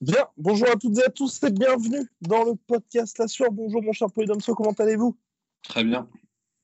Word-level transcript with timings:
Bien, 0.00 0.26
bonjour 0.38 0.68
à 0.70 0.76
toutes 0.76 0.98
et 0.98 1.04
à 1.04 1.10
tous 1.10 1.42
et 1.42 1.50
bienvenue 1.50 2.08
dans 2.22 2.44
le 2.44 2.54
podcast 2.54 3.18
La 3.18 3.28
Sueur. 3.28 3.52
Bonjour 3.52 3.82
mon 3.82 3.92
cher 3.92 4.10
Polydomso, 4.10 4.54
comment 4.54 4.72
allez-vous? 4.72 5.18
Très 5.62 5.84
bien. 5.84 6.08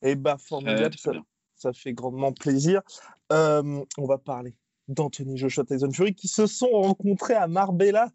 Eh 0.01 0.15
bah 0.15 0.37
formidable, 0.39 0.89
Très, 0.95 0.97
ça, 0.97 1.09
très 1.11 1.19
bien. 1.19 1.25
ça 1.55 1.73
fait 1.73 1.93
grandement 1.93 2.33
plaisir. 2.33 2.81
Euh, 3.31 3.83
on 3.99 4.07
va 4.07 4.17
parler 4.17 4.55
d'Anthony 4.87 5.37
Joshua 5.37 5.65
Tyson 5.65 5.91
Fury 5.91 6.15
qui 6.15 6.27
se 6.27 6.47
sont 6.47 6.69
rencontrés 6.69 7.35
à 7.35 7.47
Marbella 7.47 8.11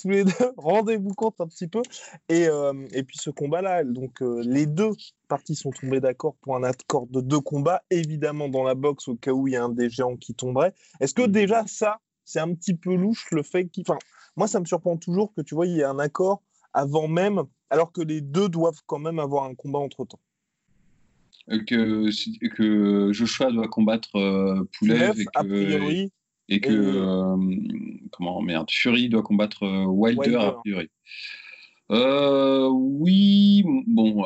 tous 0.00 0.10
les 0.10 0.24
deux. 0.24 0.32
Rendez-vous 0.56 1.14
compte 1.14 1.40
un 1.40 1.46
petit 1.46 1.68
peu. 1.68 1.82
Et, 2.28 2.48
euh, 2.48 2.72
et 2.92 3.04
puis 3.04 3.18
ce 3.18 3.30
combat-là, 3.30 3.84
donc 3.84 4.20
euh, 4.20 4.42
les 4.44 4.66
deux 4.66 4.90
parties 5.28 5.54
sont 5.54 5.70
tombées 5.70 6.00
d'accord 6.00 6.34
pour 6.40 6.56
un 6.56 6.64
accord 6.64 7.06
de 7.06 7.20
deux 7.20 7.40
combats, 7.40 7.84
évidemment 7.90 8.48
dans 8.48 8.64
la 8.64 8.74
boxe 8.74 9.06
au 9.06 9.14
cas 9.14 9.30
où 9.30 9.46
il 9.46 9.52
y 9.52 9.56
a 9.56 9.62
un 9.62 9.68
des 9.68 9.88
géants 9.90 10.16
qui 10.16 10.34
tomberait. 10.34 10.74
Est-ce 10.98 11.14
que 11.14 11.22
déjà 11.26 11.64
ça, 11.68 12.00
c'est 12.26 12.40
un 12.40 12.52
petit 12.54 12.74
peu 12.74 12.94
louche 12.94 13.30
le 13.30 13.42
fait 13.42 13.68
qu'il... 13.68 13.84
Enfin, 13.88 13.98
moi, 14.36 14.46
ça 14.46 14.60
me 14.60 14.66
surprend 14.66 14.98
toujours 14.98 15.32
que 15.32 15.40
tu 15.40 15.54
vois, 15.54 15.66
il 15.66 15.76
y 15.76 15.80
ait 15.80 15.84
un 15.84 15.98
accord 15.98 16.42
avant 16.74 17.08
même, 17.08 17.40
alors 17.70 17.90
que 17.92 18.02
les 18.02 18.20
deux 18.20 18.50
doivent 18.50 18.82
quand 18.84 18.98
même 18.98 19.18
avoir 19.18 19.44
un 19.44 19.54
combat 19.54 19.78
entre-temps. 19.78 20.20
Euh, 21.50 21.60
Que, 21.64 22.48
que 22.48 23.12
Joshua 23.12 23.50
doit 23.52 23.68
combattre 23.68 24.16
euh, 24.16 24.68
Poulev 24.76 25.18
et 25.18 25.24
a 25.34 25.42
que, 25.42 25.48
priori, 25.48 26.12
et 26.48 26.60
que 26.60 26.70
et- 26.70 26.74
euh, 26.74 27.36
comment 28.12 28.42
merde, 28.42 28.68
Fury 28.70 29.08
doit 29.08 29.22
combattre 29.22 29.62
euh, 29.62 29.84
Wilder, 29.86 30.20
Wilder. 30.20 30.44
a 30.44 30.52
priori. 30.60 30.90
Oui, 31.88 33.62
bon, 33.86 34.24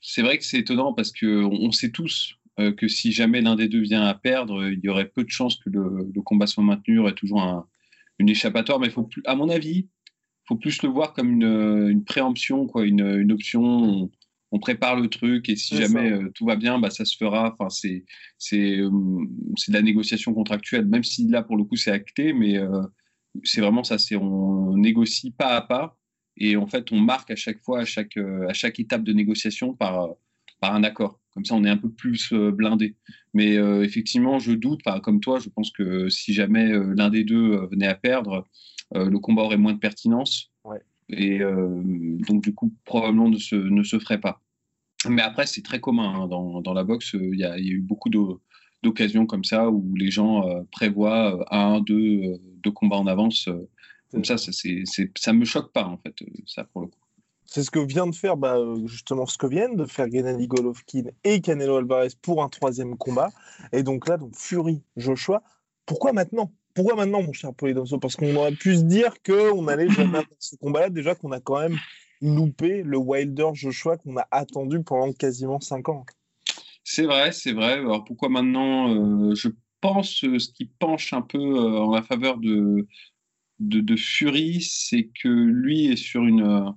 c'est 0.00 0.22
vrai 0.22 0.38
que 0.38 0.44
c'est 0.44 0.58
étonnant 0.58 0.94
parce 0.94 1.10
que 1.10 1.44
on 1.44 1.66
on 1.68 1.72
sait 1.72 1.90
tous 1.90 2.34
que 2.76 2.88
si 2.88 3.12
jamais 3.12 3.40
l'un 3.40 3.56
des 3.56 3.68
deux 3.68 3.80
vient 3.82 4.02
à 4.02 4.14
perdre, 4.14 4.68
il 4.70 4.80
y 4.82 4.88
aurait 4.88 5.08
peu 5.08 5.24
de 5.24 5.30
chances 5.30 5.56
que 5.56 5.70
le, 5.70 6.10
le 6.14 6.22
combat 6.22 6.46
soit 6.46 6.64
maintenu. 6.64 6.94
Il 6.94 6.96
y 6.96 7.00
aurait 7.00 7.14
toujours 7.14 7.42
un- 7.42 7.66
une 8.18 8.28
échappatoire, 8.28 8.78
mais 8.80 8.86
il 8.88 8.92
faut 8.92 9.04
plus, 9.04 9.22
à 9.26 9.34
mon 9.34 9.48
avis, 9.48 9.88
faut 10.46 10.56
plus 10.56 10.82
le 10.82 10.88
voir 10.90 11.12
comme 11.14 11.30
une, 11.30 11.88
une 11.90 12.04
préemption, 12.04 12.66
quoi, 12.66 12.84
une, 12.84 13.00
une 13.22 13.32
option. 13.32 13.62
On, 13.64 14.10
on 14.52 14.58
prépare 14.58 14.96
le 15.00 15.08
truc 15.08 15.48
et 15.48 15.54
si 15.56 15.76
jamais 15.82 16.10
euh, 16.10 16.28
tout 16.34 16.44
va 16.44 16.56
bien, 16.56 16.78
bah, 16.80 16.90
ça 16.90 17.04
se 17.04 17.16
fera. 17.16 17.52
Enfin, 17.52 17.70
c'est 17.70 18.04
c'est 18.36 18.78
euh, 18.78 18.90
de 18.90 19.72
la 19.72 19.80
négociation 19.80 20.34
contractuelle, 20.34 20.86
même 20.86 21.04
si 21.04 21.28
là 21.28 21.42
pour 21.42 21.56
le 21.56 21.62
coup 21.64 21.76
c'est 21.76 21.92
acté, 21.92 22.32
mais 22.32 22.58
euh, 22.58 22.82
c'est 23.44 23.60
vraiment 23.60 23.84
ça. 23.84 23.96
C'est 23.98 24.16
on 24.16 24.76
négocie 24.76 25.30
pas 25.30 25.54
à 25.56 25.60
pas 25.62 25.96
et 26.36 26.56
en 26.56 26.66
fait 26.66 26.90
on 26.92 26.98
marque 27.00 27.30
à 27.30 27.36
chaque 27.36 27.60
fois, 27.62 27.80
à 27.80 27.84
chaque 27.84 28.16
euh, 28.16 28.48
à 28.48 28.52
chaque 28.52 28.80
étape 28.80 29.04
de 29.04 29.12
négociation 29.12 29.72
par 29.74 30.02
euh, 30.02 30.08
par 30.60 30.74
un 30.74 30.84
accord. 30.84 31.18
Comme 31.34 31.44
ça, 31.44 31.54
on 31.54 31.64
est 31.64 31.70
un 31.70 31.76
peu 31.76 31.90
plus 31.90 32.32
euh, 32.32 32.50
blindé. 32.50 32.96
Mais 33.34 33.56
euh, 33.56 33.84
effectivement, 33.84 34.38
je 34.38 34.52
doute, 34.52 34.80
comme 35.02 35.20
toi, 35.20 35.38
je 35.38 35.48
pense 35.48 35.70
que 35.70 36.08
si 36.08 36.32
jamais 36.34 36.72
euh, 36.72 36.92
l'un 36.96 37.08
des 37.08 37.24
deux 37.24 37.52
euh, 37.52 37.66
venait 37.66 37.86
à 37.86 37.94
perdre, 37.94 38.46
le 38.92 39.18
combat 39.20 39.42
aurait 39.42 39.56
moins 39.56 39.72
de 39.72 39.78
pertinence. 39.78 40.50
Ouais. 40.64 40.80
Et 41.10 41.38
donc, 41.38 42.42
du 42.42 42.52
coup, 42.52 42.74
probablement 42.84 43.28
ne 43.28 43.38
se, 43.38 43.54
ne 43.54 43.84
se 43.84 44.00
ferait 44.00 44.18
pas. 44.18 44.42
Mais 45.08 45.22
après, 45.22 45.46
c'est 45.46 45.62
très 45.62 45.78
commun 45.78 46.12
hein, 46.22 46.26
dans, 46.26 46.60
dans 46.60 46.74
la 46.74 46.82
boxe. 46.82 47.12
Il 47.14 47.38
y, 47.38 47.44
a, 47.44 47.56
il 47.56 47.66
y 47.66 47.70
a 47.70 47.74
eu 47.74 47.80
beaucoup 47.80 48.10
d'occasions 48.10 49.26
comme 49.26 49.44
ça 49.44 49.70
où 49.70 49.94
les 49.94 50.10
gens 50.10 50.44
prévoient 50.72 51.46
un, 51.54 51.80
deux, 51.80 52.40
deux 52.64 52.72
combats 52.72 52.96
en 52.96 53.06
avance. 53.06 53.48
comme 54.10 54.24
ça, 54.24 54.36
ça, 54.38 54.50
ça 55.16 55.32
me 55.32 55.44
choque 55.44 55.72
pas, 55.72 55.84
en 55.84 55.98
fait, 55.98 56.16
ça, 56.46 56.64
pour 56.64 56.80
le 56.80 56.88
coup. 56.88 56.99
C'est 57.50 57.64
ce 57.64 57.72
que 57.72 57.80
vient 57.80 58.06
de 58.06 58.14
faire 58.14 58.36
bah, 58.36 58.58
euh, 58.58 58.86
justement 58.86 59.26
ce 59.26 59.36
que 59.36 59.48
viennent 59.48 59.74
de 59.74 59.84
faire 59.84 60.08
Gennady 60.08 60.46
Golovkin 60.46 61.02
et 61.24 61.40
Canelo 61.40 61.78
Alvarez 61.78 62.10
pour 62.22 62.44
un 62.44 62.48
troisième 62.48 62.96
combat. 62.96 63.30
Et 63.72 63.82
donc 63.82 64.06
là, 64.06 64.18
donc 64.18 64.36
Fury, 64.36 64.84
Joshua. 64.96 65.42
Pourquoi 65.84 66.12
maintenant? 66.12 66.52
Pourquoi 66.74 66.94
maintenant, 66.94 67.24
mon 67.24 67.32
cher 67.32 67.52
Polydomso? 67.52 67.98
Parce 67.98 68.14
qu'on 68.14 68.36
aurait 68.36 68.52
pu 68.52 68.76
se 68.76 68.82
dire 68.82 69.20
qu'on 69.26 69.66
allait 69.66 69.88
jamais 69.88 70.18
avoir 70.18 70.38
ce 70.38 70.54
combat-là, 70.58 70.90
déjà 70.90 71.16
qu'on 71.16 71.32
a 71.32 71.40
quand 71.40 71.58
même 71.58 71.76
loupé 72.20 72.84
le 72.84 72.98
Wilder 72.98 73.48
Joshua 73.54 73.96
qu'on 73.96 74.16
a 74.16 74.28
attendu 74.30 74.84
pendant 74.84 75.12
quasiment 75.12 75.58
cinq 75.58 75.88
ans. 75.88 76.04
C'est 76.84 77.04
vrai, 77.04 77.32
c'est 77.32 77.52
vrai. 77.52 77.72
Alors 77.72 78.04
pourquoi 78.04 78.28
maintenant 78.28 78.94
euh, 78.94 79.34
Je 79.34 79.48
pense 79.80 80.22
euh, 80.22 80.38
ce 80.38 80.52
qui 80.52 80.66
penche 80.66 81.12
un 81.12 81.22
peu 81.22 81.58
en 81.58 81.90
la 81.90 82.02
faveur 82.02 82.38
de, 82.38 82.86
de, 83.58 83.96
Fury, 83.96 84.62
c'est 84.62 85.10
que 85.20 85.28
lui 85.28 85.86
est 85.86 85.96
sur 85.96 86.22
une, 86.22 86.72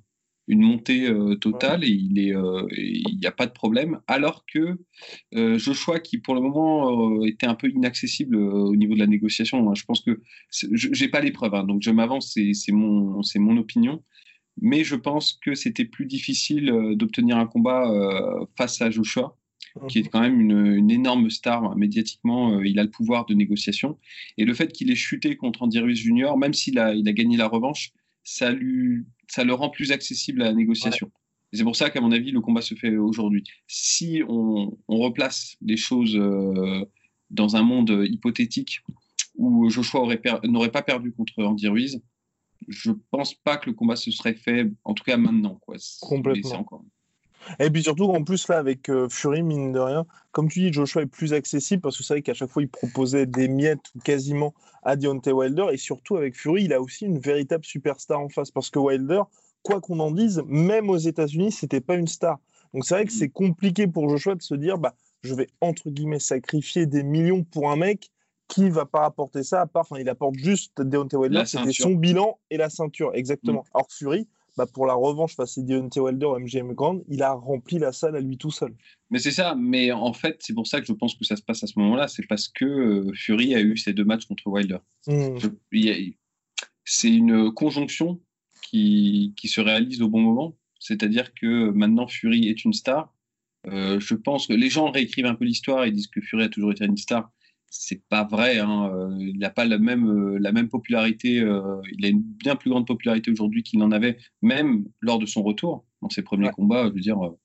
une 0.47 0.61
montée 0.61 1.07
euh, 1.07 1.35
totale 1.35 1.83
et 1.83 1.89
il 1.89 2.19
est, 2.19 2.35
euh, 2.35 2.67
n'y 2.77 3.25
a 3.25 3.31
pas 3.31 3.45
de 3.45 3.51
problème. 3.51 4.01
Alors 4.07 4.45
que 4.45 4.77
euh, 5.35 5.57
Joshua, 5.57 5.99
qui 5.99 6.17
pour 6.17 6.35
le 6.35 6.41
moment 6.41 7.23
était 7.25 7.45
un 7.45 7.55
peu 7.55 7.69
inaccessible 7.69 8.35
au 8.35 8.75
niveau 8.75 8.93
de 8.93 8.99
la 8.99 9.07
négociation, 9.07 9.69
hein, 9.69 9.73
je 9.75 9.83
pense 9.85 10.01
que 10.01 10.21
j'ai 10.51 11.07
pas 11.07 11.21
les 11.21 11.31
preuves, 11.31 11.55
hein, 11.55 11.63
donc 11.63 11.81
je 11.81 11.91
m'avance, 11.91 12.37
c'est 12.53 12.71
mon, 12.71 13.57
opinion. 13.57 14.03
Mais 14.61 14.83
je 14.83 14.95
pense 14.95 15.39
que 15.43 15.55
c'était 15.55 15.85
plus 15.85 16.05
difficile 16.05 16.71
d'obtenir 16.95 17.37
un 17.37 17.47
combat 17.47 17.91
face 18.55 18.81
à 18.81 18.91
Joshua 18.91 19.37
qui 19.87 19.99
est 19.99 20.03
quand 20.03 20.21
même 20.21 20.39
une, 20.39 20.75
une 20.75 20.91
énorme 20.91 21.31
star 21.31 21.63
hein, 21.63 21.73
médiatiquement. 21.75 22.61
il 22.61 22.77
a 22.77 22.83
le 22.83 22.91
pouvoir 22.91 23.25
de 23.25 23.33
négociation. 23.33 23.97
Et 24.37 24.45
le 24.45 24.53
fait 24.53 24.71
qu'il 24.71 24.91
ait 24.91 24.95
chuté 24.95 25.35
contre 25.35 25.63
Andy 25.63 25.79
Ruiz 25.79 25.97
Jr., 25.97 26.37
même 26.37 26.53
s'il 26.53 26.77
a, 26.77 26.93
il 26.93 27.07
a 27.07 27.13
gagné 27.13 27.37
la 27.37 27.47
revanche, 27.47 27.91
ça, 28.23 28.51
lui, 28.51 29.05
ça 29.33 29.44
le 29.44 29.53
rend 29.53 29.69
plus 29.69 29.91
accessible 29.91 30.41
à 30.44 30.45
la 30.45 30.53
négociation. 30.53 31.11
C'est 31.51 31.63
pour 31.63 31.75
ça 31.75 31.89
qu'à 31.89 32.01
mon 32.01 32.11
avis, 32.11 32.31
le 32.31 32.41
combat 32.41 32.61
se 32.61 32.75
fait 32.75 32.95
aujourd'hui. 32.97 33.44
Si 33.67 34.21
on, 34.27 34.77
on 34.88 34.97
replace 34.97 35.55
les 35.61 35.77
choses 35.77 36.16
euh, 36.16 36.85
dans 37.29 37.55
un 37.55 37.63
monde 37.63 38.05
hypothétique 38.09 38.81
où 39.35 39.69
Joshua 39.69 40.01
n'aurait 40.43 40.72
pas 40.72 40.81
perdu 40.83 41.11
contre 41.11 41.43
Andy 41.43 41.67
Ruiz, 41.67 42.01
je 42.67 42.91
pense 43.11 43.33
pas 43.33 43.57
que 43.57 43.69
le 43.69 43.75
combat 43.75 43.95
se 43.95 44.11
serait 44.11 44.35
fait, 44.35 44.72
en 44.83 44.93
tout 44.93 45.03
cas 45.03 45.17
maintenant. 45.17 45.55
Quoi. 45.55 45.77
Complètement. 46.01 46.59
encore- 46.59 46.85
Et 47.59 47.69
puis 47.69 47.83
surtout, 47.83 48.05
en 48.05 48.23
plus, 48.23 48.47
là, 48.47 48.57
avec 48.57 48.89
euh, 48.89 49.07
Fury, 49.09 49.43
mine 49.43 49.71
de 49.71 49.79
rien, 49.79 50.05
comme 50.31 50.49
tu 50.49 50.59
dis, 50.59 50.73
Joshua 50.73 51.03
est 51.03 51.07
plus 51.07 51.33
accessible 51.33 51.81
parce 51.81 51.97
que 51.97 52.03
c'est 52.03 52.13
vrai 52.15 52.21
qu'à 52.21 52.33
chaque 52.33 52.49
fois, 52.49 52.61
il 52.63 52.69
proposait 52.69 53.25
des 53.25 53.47
miettes 53.47 53.91
quasiment 54.03 54.53
à 54.83 54.95
Deontay 54.95 55.31
Wilder. 55.31 55.67
Et 55.71 55.77
surtout, 55.77 56.17
avec 56.17 56.35
Fury, 56.35 56.63
il 56.65 56.73
a 56.73 56.81
aussi 56.81 57.05
une 57.05 57.19
véritable 57.19 57.65
superstar 57.65 58.19
en 58.19 58.29
face 58.29 58.51
parce 58.51 58.69
que 58.69 58.79
Wilder, 58.79 59.21
quoi 59.61 59.81
qu'on 59.81 59.99
en 59.99 60.11
dise, 60.11 60.43
même 60.47 60.89
aux 60.89 60.97
États-Unis, 60.97 61.51
c'était 61.51 61.81
pas 61.81 61.95
une 61.95 62.07
star. 62.07 62.39
Donc 62.73 62.85
c'est 62.85 62.95
vrai 62.95 63.05
que 63.05 63.11
Mm. 63.11 63.17
c'est 63.17 63.29
compliqué 63.29 63.87
pour 63.87 64.09
Joshua 64.09 64.35
de 64.35 64.41
se 64.41 64.55
dire, 64.55 64.77
bah, 64.77 64.95
je 65.21 65.33
vais 65.35 65.47
entre 65.61 65.89
guillemets 65.89 66.19
sacrifier 66.19 66.85
des 66.85 67.03
millions 67.03 67.43
pour 67.43 67.69
un 67.71 67.75
mec 67.75 68.09
qui 68.47 68.69
va 68.69 68.85
pas 68.85 69.05
apporter 69.05 69.41
ça 69.43 69.61
à 69.61 69.67
part, 69.67 69.83
enfin, 69.89 69.99
il 70.01 70.09
apporte 70.09 70.35
juste 70.35 70.81
Deontay 70.81 71.15
Wilder, 71.17 71.45
c'était 71.45 71.71
son 71.71 71.91
bilan 71.95 72.39
et 72.49 72.57
la 72.57 72.69
ceinture, 72.69 73.11
exactement. 73.13 73.63
Or 73.73 73.87
Fury, 73.89 74.28
bah, 74.58 74.66
pour 74.72 74.85
la 74.85 74.94
revanche 74.94 75.35
face 75.35 75.58
à 75.58 75.61
Deontay 75.61 76.00
Wilder 76.00 76.26
au 76.28 76.40
MGM 76.40 76.73
Grand, 76.73 77.02
il 77.09 77.23
a 77.23 77.34
rempli 77.34 77.79
la 77.79 77.91
salle 77.91 78.16
à 78.16 78.20
lui 78.22 78.38
tout 78.38 78.52
seul. 78.52 78.73
Mais 79.09 79.20
c'est 79.20 79.32
ça, 79.32 79.55
mais 79.55 79.91
en 79.91 80.14
fait, 80.14 80.38
c'est 80.40 80.53
pour 80.53 80.67
ça 80.67 80.79
que 80.79 80.88
je 80.88 80.94
pense 80.94 81.16
que 81.16 81.26
ça 81.26 81.35
se 81.35 81.41
passe 81.41 81.64
à 81.64 81.67
ce 81.67 81.78
moment-là, 81.79 82.08
c'est 82.08 82.26
parce 82.28 82.47
que 82.47 82.66
euh, 82.66 83.11
Fury 83.16 83.55
a 83.55 83.61
eu 83.61 83.76
ses 83.78 83.94
deux 83.94 84.05
matchs 84.05 84.26
contre 84.26 84.47
Wilder. 84.47 84.78
Mm. 85.08 85.38
A- 85.73 86.14
C'est 86.85 87.09
une 87.14 87.52
conjonction 87.53 88.22
qui, 88.70 89.34
qui 89.38 89.47
se 89.47 89.61
réalise 89.61 90.02
au 90.02 90.09
bon 90.09 90.22
moment, 90.22 90.56
c'est-à-dire 90.79 91.34
que 91.34 91.70
maintenant 91.72 92.08
Fury 92.08 92.47
est 92.47 92.64
une 92.66 92.73
star. 92.73 93.14
Euh, 93.67 93.99
je 93.99 94.16
pense 94.16 94.47
que 94.47 94.53
les 94.53 94.70
gens 94.70 94.91
réécrivent 94.91 95.26
un 95.26 95.35
peu 95.35 95.46
l'histoire 95.46 95.85
et 95.85 95.91
disent 95.91 96.08
que 96.08 96.22
Fury 96.22 96.44
a 96.44 96.49
toujours 96.49 96.72
été 96.72 96.85
une 96.85 96.97
star. 96.97 97.32
C'est 97.75 98.03
pas 98.08 98.23
vrai, 98.23 98.59
hein. 98.59 98.91
Euh, 98.93 99.17
il 99.20 99.40
n'a 99.40 99.49
pas 99.49 99.66
la 99.66 99.79
même, 99.79 100.08
euh, 100.08 100.37
la 100.40 100.52
même 100.52 100.70
popularité, 100.70 101.40
euh, 101.40 101.81
il 101.97 102.05
a 102.05 102.09
une 102.09 102.22
bien 102.22 102.55
plus 102.55 102.70
grande 102.70 102.85
popularité 102.85 103.31
aujourd'hui 103.31 103.64
qu'il 103.64 103.79
n'en 103.79 103.91
avait, 103.91 104.17
même 104.43 104.85
lors 105.02 105.17
de 105.17 105.25
son 105.25 105.41
retour 105.41 105.84
dans 106.03 106.09
ses 106.09 106.22
premiers 106.22 106.46
Ouais. 106.47 106.53
combats. 106.53 106.85
Je 106.90 106.93
veux 106.93 106.99
dire, 106.99 107.20
euh, 107.25 107.35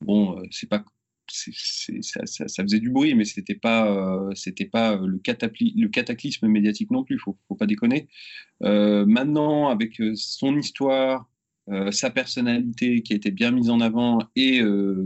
bon, 0.00 0.38
euh, 0.38 0.44
c'est 0.52 0.68
pas 0.68 0.84
ça, 1.28 2.26
ça, 2.26 2.62
faisait 2.62 2.78
du 2.78 2.90
bruit, 2.90 3.14
mais 3.14 3.24
c'était 3.24 3.54
pas, 3.56 4.20
c'était 4.34 4.66
pas 4.66 4.96
le, 4.96 5.20
le, 5.20 5.88
cataclysme 5.88 6.46
médiatique 6.46 6.90
non 6.90 7.02
plus. 7.04 7.18
Faut, 7.18 7.38
faut 7.48 7.54
pas 7.54 7.66
déconner. 7.66 8.08
maintenant, 8.60 9.68
avec 9.68 10.00
son 10.14 10.58
histoire, 10.58 11.30
sa 11.90 12.10
personnalité 12.10 13.02
qui 13.02 13.14
a 13.14 13.16
été 13.16 13.30
bien 13.30 13.50
mise 13.50 13.70
en 13.70 13.80
avant 13.80 14.18
et 14.36 14.60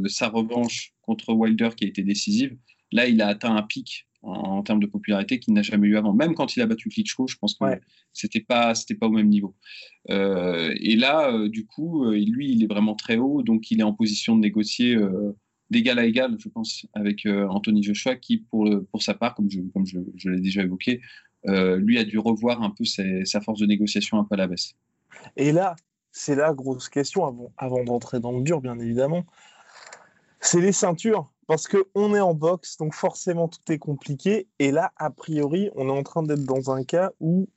sa 0.07 0.29
revanche 0.29 0.95
contre 1.03 1.33
Wilder 1.33 1.71
qui 1.77 1.85
a 1.85 1.89
été 1.89 2.03
décisive, 2.03 2.57
là, 2.93 3.07
il 3.07 3.23
a 3.23 3.29
atteint 3.29 3.55
un 3.55 3.63
pic 3.63 4.06
en, 4.23 4.63
termes 4.63 4.81
de 4.81 4.87
popularité 4.87 5.39
qu'il 5.39 5.55
n'a 5.55 5.63
jamais 5.63 5.89
eu 5.89 5.97
avant. 5.97 6.13
Même 6.13 6.35
quand 6.35 6.57
il 6.57 6.63
a 6.63 6.67
battu 6.67 6.89
Klitschko, 6.89 7.27
je 7.27 7.37
pense 7.37 7.55
que 7.55 7.65
c'était 8.13 8.41
pas 8.41 8.75
c'était 8.75 8.95
pas 8.95 9.07
au 9.07 9.11
même 9.11 9.29
niveau. 9.29 9.55
Euh, 10.11 10.75
et 10.81 10.97
là, 10.97 11.33
euh, 11.33 11.49
du 11.49 11.67
coup, 11.67 12.05
euh, 12.05 12.17
lui, 12.17 12.51
il 12.53 12.63
est 12.63 12.67
vraiment 12.67 12.95
très 12.95 13.17
haut, 13.17 13.43
donc 13.43 13.71
il 13.71 13.81
est 13.81 13.85
en 13.85 13.93
position 13.93 14.37
de 14.37 14.41
négocier 14.41 14.97
d'égal 15.71 15.99
à 15.99 16.05
égal, 16.05 16.37
je 16.39 16.49
pense, 16.49 16.87
avec 16.95 17.27
Anthony 17.27 17.83
Joshua, 17.83 18.17
qui 18.17 18.39
pour 18.39 18.69
pour 18.91 19.03
sa 19.03 19.15
part, 19.15 19.35
comme 19.35 19.51
je 19.51 19.61
comme 19.73 19.87
je, 19.87 19.99
je 20.17 20.31
l'ai 20.31 20.41
déjà 20.41 20.63
évoqué, 20.63 21.01
lui 21.45 21.99
a 21.99 22.05
dû 22.05 22.19
revoir 22.19 22.63
un 22.63 22.71
peu 22.71 22.85
sa 22.85 23.41
force 23.41 23.61
de 23.61 23.67
négociation 23.67 24.19
un 24.19 24.25
peu 24.25 24.35
à 24.35 24.39
la 24.39 24.47
baisse. 24.47 24.75
Et 25.37 25.53
là, 25.53 25.77
c'est 26.13 26.35
la 26.35 26.53
grosse 26.55 26.89
question 26.89 27.25
avant 27.27 27.53
avant 27.57 27.85
d'entrer 27.85 28.21
dans 28.21 28.33
le 28.33 28.43
dur, 28.43 28.61
bien 28.61 28.79
évidemment. 28.79 29.25
C'est 30.41 30.61
les 30.61 30.73
ceintures 30.73 31.33
parce 31.47 31.69
qu'on 31.69 32.15
est 32.15 32.21
en 32.21 32.35
boxe, 32.35 32.77
donc 32.77 32.95
forcément 32.95 33.49
tout 33.49 33.73
est 33.73 33.79
compliqué. 33.79 34.49
Et 34.59 34.73
là, 34.73 34.93
a 34.97 35.11
priori, 35.11 35.71
on 35.75 35.89
est 35.89 35.99
en 35.99 36.03
train 36.03 36.23
d'être 36.23 36.45
dans 36.45 36.71
un 36.71 36.83
cas 36.85 37.13
où 37.21 37.49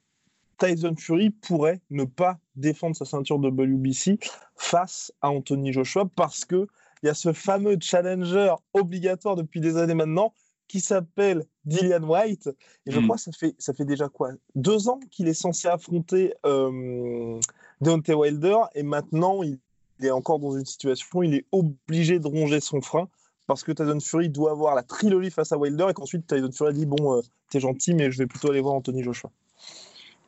Tyson 0.60 0.96
Fury 0.98 1.32
pourrait 1.32 1.82
ne 1.90 2.04
pas 2.04 2.38
défendre 2.56 2.96
sa 2.96 3.06
ceinture 3.06 3.40
de 3.40 3.50
WBC 3.50 4.20
face 4.56 5.12
à 5.22 5.30
Anthony 5.30 5.74
Joshua 5.74 6.06
parce 6.16 6.46
que 6.46 6.68
il 7.02 7.06
y 7.06 7.10
a 7.10 7.14
ce 7.14 7.32
fameux 7.32 7.78
challenger 7.80 8.54
obligatoire 8.74 9.36
depuis 9.38 9.62
des 9.62 9.78
années 9.78 9.94
maintenant 9.94 10.34
qui 10.68 10.82
s'appelle 10.82 11.46
Dillian 11.66 12.04
White. 12.04 12.50
Et 12.86 12.92
je 12.92 13.00
hmm. 13.00 13.04
crois 13.06 13.16
que 13.16 13.22
ça 13.24 13.32
fait, 13.32 13.56
ça 13.58 13.74
fait 13.74 13.86
déjà 13.86 14.10
quoi? 14.10 14.32
Deux 14.56 14.90
ans 14.90 15.00
qu'il 15.10 15.28
est 15.30 15.34
censé 15.34 15.70
affronter 15.70 16.34
euh, 16.46 17.40
Deontay 17.82 18.14
Wilder 18.14 18.58
et 18.76 18.84
maintenant 18.84 19.42
il 19.44 19.60
est 20.02 20.12
encore 20.12 20.40
dans 20.40 20.58
une 20.58 20.66
situation 20.66 21.08
où 21.14 21.24
il 21.24 21.36
est 21.36 21.46
obligé 21.52 22.20
de 22.20 22.28
ronger 22.28 22.60
son 22.60 22.82
frein 22.82 23.10
parce 23.50 23.64
que 23.64 23.72
Tyson 23.72 24.00
Fury 24.00 24.30
doit 24.30 24.52
avoir 24.52 24.76
la 24.76 24.84
trilogie 24.84 25.32
face 25.32 25.52
à 25.52 25.58
Wilder 25.58 25.88
et 25.90 25.94
qu'ensuite 25.94 26.28
Tyson 26.28 26.52
Fury 26.52 26.72
dit 26.72 26.86
bon, 26.86 27.18
euh, 27.18 27.22
t'es 27.50 27.60
gentil, 27.60 27.96
mais 27.96 28.12
je 28.12 28.20
vais 28.20 28.28
plutôt 28.28 28.52
aller 28.52 28.62
voir 28.62 28.76
Anthony 28.76 29.02
Joshua. 29.02 29.32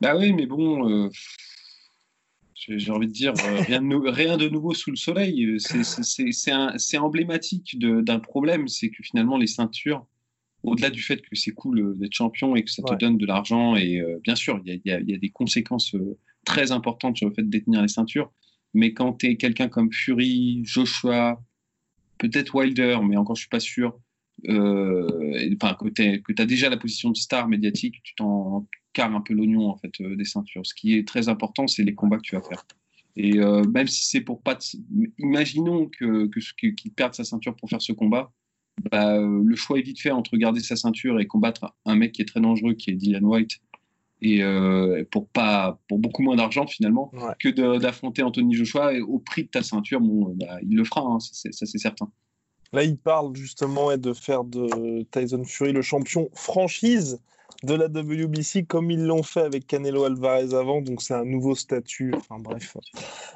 Bah 0.01 0.18
oui, 0.18 0.33
mais 0.33 0.47
bon, 0.47 0.89
euh, 0.89 1.07
j'ai 2.56 2.91
envie 2.91 3.06
de 3.06 3.12
dire 3.12 3.33
euh, 3.45 3.62
rien, 3.62 3.83
de 3.83 4.09
rien, 4.09 4.38
de 4.38 4.50
nouveau 4.50 4.73
sous 4.73 4.89
le 4.89 4.95
soleil. 4.95 5.56
C'est 5.59 6.97
emblématique 6.97 7.77
d'un 7.77 8.19
problème, 8.19 8.68
c'est 8.68 8.89
que 8.89 9.03
finalement 9.03 9.38
les 9.38 9.45
ceintures, 9.45 10.03
au-delà 10.63 10.89
du 10.89 11.03
fait 11.03 11.21
que 11.21 11.35
c'est 11.35 11.51
cool 11.51 11.95
d'être 12.00 12.15
champion 12.15 12.56
et 12.56 12.63
que 12.63 12.71
ça 12.71 12.81
te 12.81 12.95
donne 12.95 13.19
de 13.19 13.27
l'argent, 13.27 13.75
et 13.75 14.01
bien 14.24 14.35
sûr, 14.35 14.59
il 14.65 14.81
y, 14.83 14.89
y, 14.89 14.91
a 15.13 15.17
des 15.19 15.29
conséquences 15.29 15.95
très 16.44 16.71
importantes 16.71 17.17
sur 17.17 17.29
le 17.29 17.35
fait 17.35 17.44
de 17.44 17.51
détenir 17.51 17.83
les 17.83 17.88
ceintures, 17.88 18.31
mais 18.74 18.94
quand 18.94 19.13
tu 19.13 19.27
es 19.27 19.35
quelqu'un 19.35 19.69
comme 19.69 19.91
Fury, 19.91 20.62
Joshua, 20.63 21.39
peut-être 22.21 22.53
Wilder, 22.53 23.00
mais 23.03 23.18
encore 23.18 23.35
je 23.35 23.41
suis 23.41 23.50
pas 23.50 23.59
sûr. 23.59 24.00
Euh, 24.47 25.56
enfin, 25.62 25.75
que 25.75 25.89
tu 26.33 26.41
as 26.41 26.45
déjà 26.45 26.69
la 26.69 26.77
position 26.77 27.09
de 27.09 27.18
star 27.18 27.47
médiatique, 27.47 27.95
tu 28.03 28.15
t'en 28.15 28.68
carres 28.94 29.15
un 29.15 29.21
peu 29.21 29.33
l'oignon 29.33 29.68
en 29.68 29.77
fait 29.77 29.91
euh, 30.01 30.15
des 30.15 30.25
ceintures. 30.25 30.65
Ce 30.65 30.73
qui 30.73 30.97
est 30.97 31.07
très 31.07 31.29
important, 31.29 31.68
c'est 31.68 31.83
les 31.83 31.95
combats 31.95 32.18
que 32.18 32.23
tu 32.23 32.35
vas 32.35 32.41
faire. 32.41 32.63
Et 33.18 33.39
euh, 33.39 33.63
même 33.63 33.88
si 33.88 34.06
c'est 34.06 34.21
pour 34.21 34.41
pas, 34.41 34.57
imaginons 35.18 35.88
que 35.88 36.29
qu'il 36.56 36.94
perde 36.94 37.13
sa 37.13 37.23
ceinture 37.23 37.56
pour 37.56 37.69
faire 37.69 37.81
ce 37.81 37.91
combat, 37.91 38.31
bah, 38.89 39.19
le 39.19 39.56
choix 39.56 39.79
est 39.79 39.81
vite 39.81 40.00
fait 40.00 40.12
entre 40.12 40.38
garder 40.38 40.62
sa 40.62 40.75
ceinture 40.75 41.19
et 41.19 41.27
combattre 41.27 41.75
un 41.85 41.95
mec 41.95 42.13
qui 42.13 42.21
est 42.21 42.25
très 42.25 42.39
dangereux, 42.39 42.74
qui 42.74 42.91
est 42.91 42.94
Dylan 42.94 43.25
White, 43.25 43.59
et 44.21 44.44
pour 45.12 45.27
pas 45.27 45.79
pour 45.88 46.00
beaucoup 46.00 46.21
moins 46.21 46.35
d'argent 46.35 46.68
finalement 46.68 47.12
que 47.39 47.50
d'affronter 47.77 48.23
Anthony 48.23 48.56
Joshua 48.56 48.94
et 48.94 49.01
au 49.01 49.19
prix 49.19 49.45
de 49.45 49.50
ta 49.50 49.63
ceinture 49.63 50.00
bon 50.00 50.35
bah, 50.38 50.59
il 50.62 50.75
le 50.75 50.83
fera 50.83 51.01
hein, 51.01 51.19
ça 51.19 51.65
c'est 51.65 51.77
certain. 51.77 52.12
Là 52.73 52.83
il 52.83 52.97
parle 52.97 53.35
justement 53.35 53.97
de 53.97 54.13
faire 54.13 54.44
de 54.44 55.03
Tyson 55.12 55.44
Fury 55.44 55.73
le 55.73 55.81
champion 55.81 56.29
franchise 56.33 57.19
de 57.63 57.73
la 57.73 57.88
WBC 57.88 58.65
comme 58.65 58.89
ils 58.91 59.03
l'ont 59.03 59.23
fait 59.23 59.41
avec 59.41 59.68
Canelo 59.68 60.03
Alvarez 60.03 60.53
avant 60.53 60.81
donc 60.81 61.01
c'est 61.01 61.13
un 61.13 61.25
nouveau 61.25 61.56
statut 61.56 62.13
enfin 62.15 62.38
bref. 62.39 62.77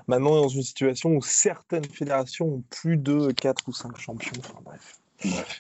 Maintenant 0.08 0.34
on 0.34 0.38
est 0.38 0.42
dans 0.44 0.48
une 0.50 0.64
situation 0.64 1.10
où 1.16 1.22
certaines 1.22 1.86
fédérations 1.86 2.48
ont 2.48 2.64
plus 2.70 2.98
de 2.98 3.32
4 3.32 3.68
ou 3.68 3.74
5 3.74 3.98
champions 3.98 4.40
enfin 4.40 4.60
bref. 4.64 5.00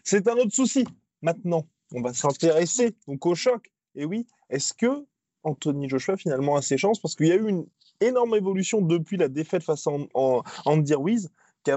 C'est 0.04 0.28
un 0.28 0.36
autre 0.36 0.54
souci. 0.54 0.86
Maintenant 1.21 1.66
on 1.94 2.01
va 2.01 2.13
s'intéresser 2.13 2.95
donc 3.07 3.25
au 3.25 3.36
choc. 3.36 3.71
Et 3.95 4.06
oui 4.06 4.25
est-ce 4.50 4.74
que 4.74 5.06
Anthony 5.45 5.88
Joshua 5.88 6.18
finalement 6.18 6.56
a 6.57 6.62
ses 6.62 6.77
chances 6.77 7.00
parce 7.00 7.15
qu'il 7.15 7.27
y 7.27 7.31
a 7.31 7.36
eu 7.36 7.47
une 7.47 7.65
énorme 8.01 8.36
évolution 8.36 8.81
depuis 8.81 9.18
la 9.18 9.30
défaite 9.30 9.63
face 9.63 9.88
à 9.88 9.92
Andy 10.65 10.94
Ruiz. 10.94 11.30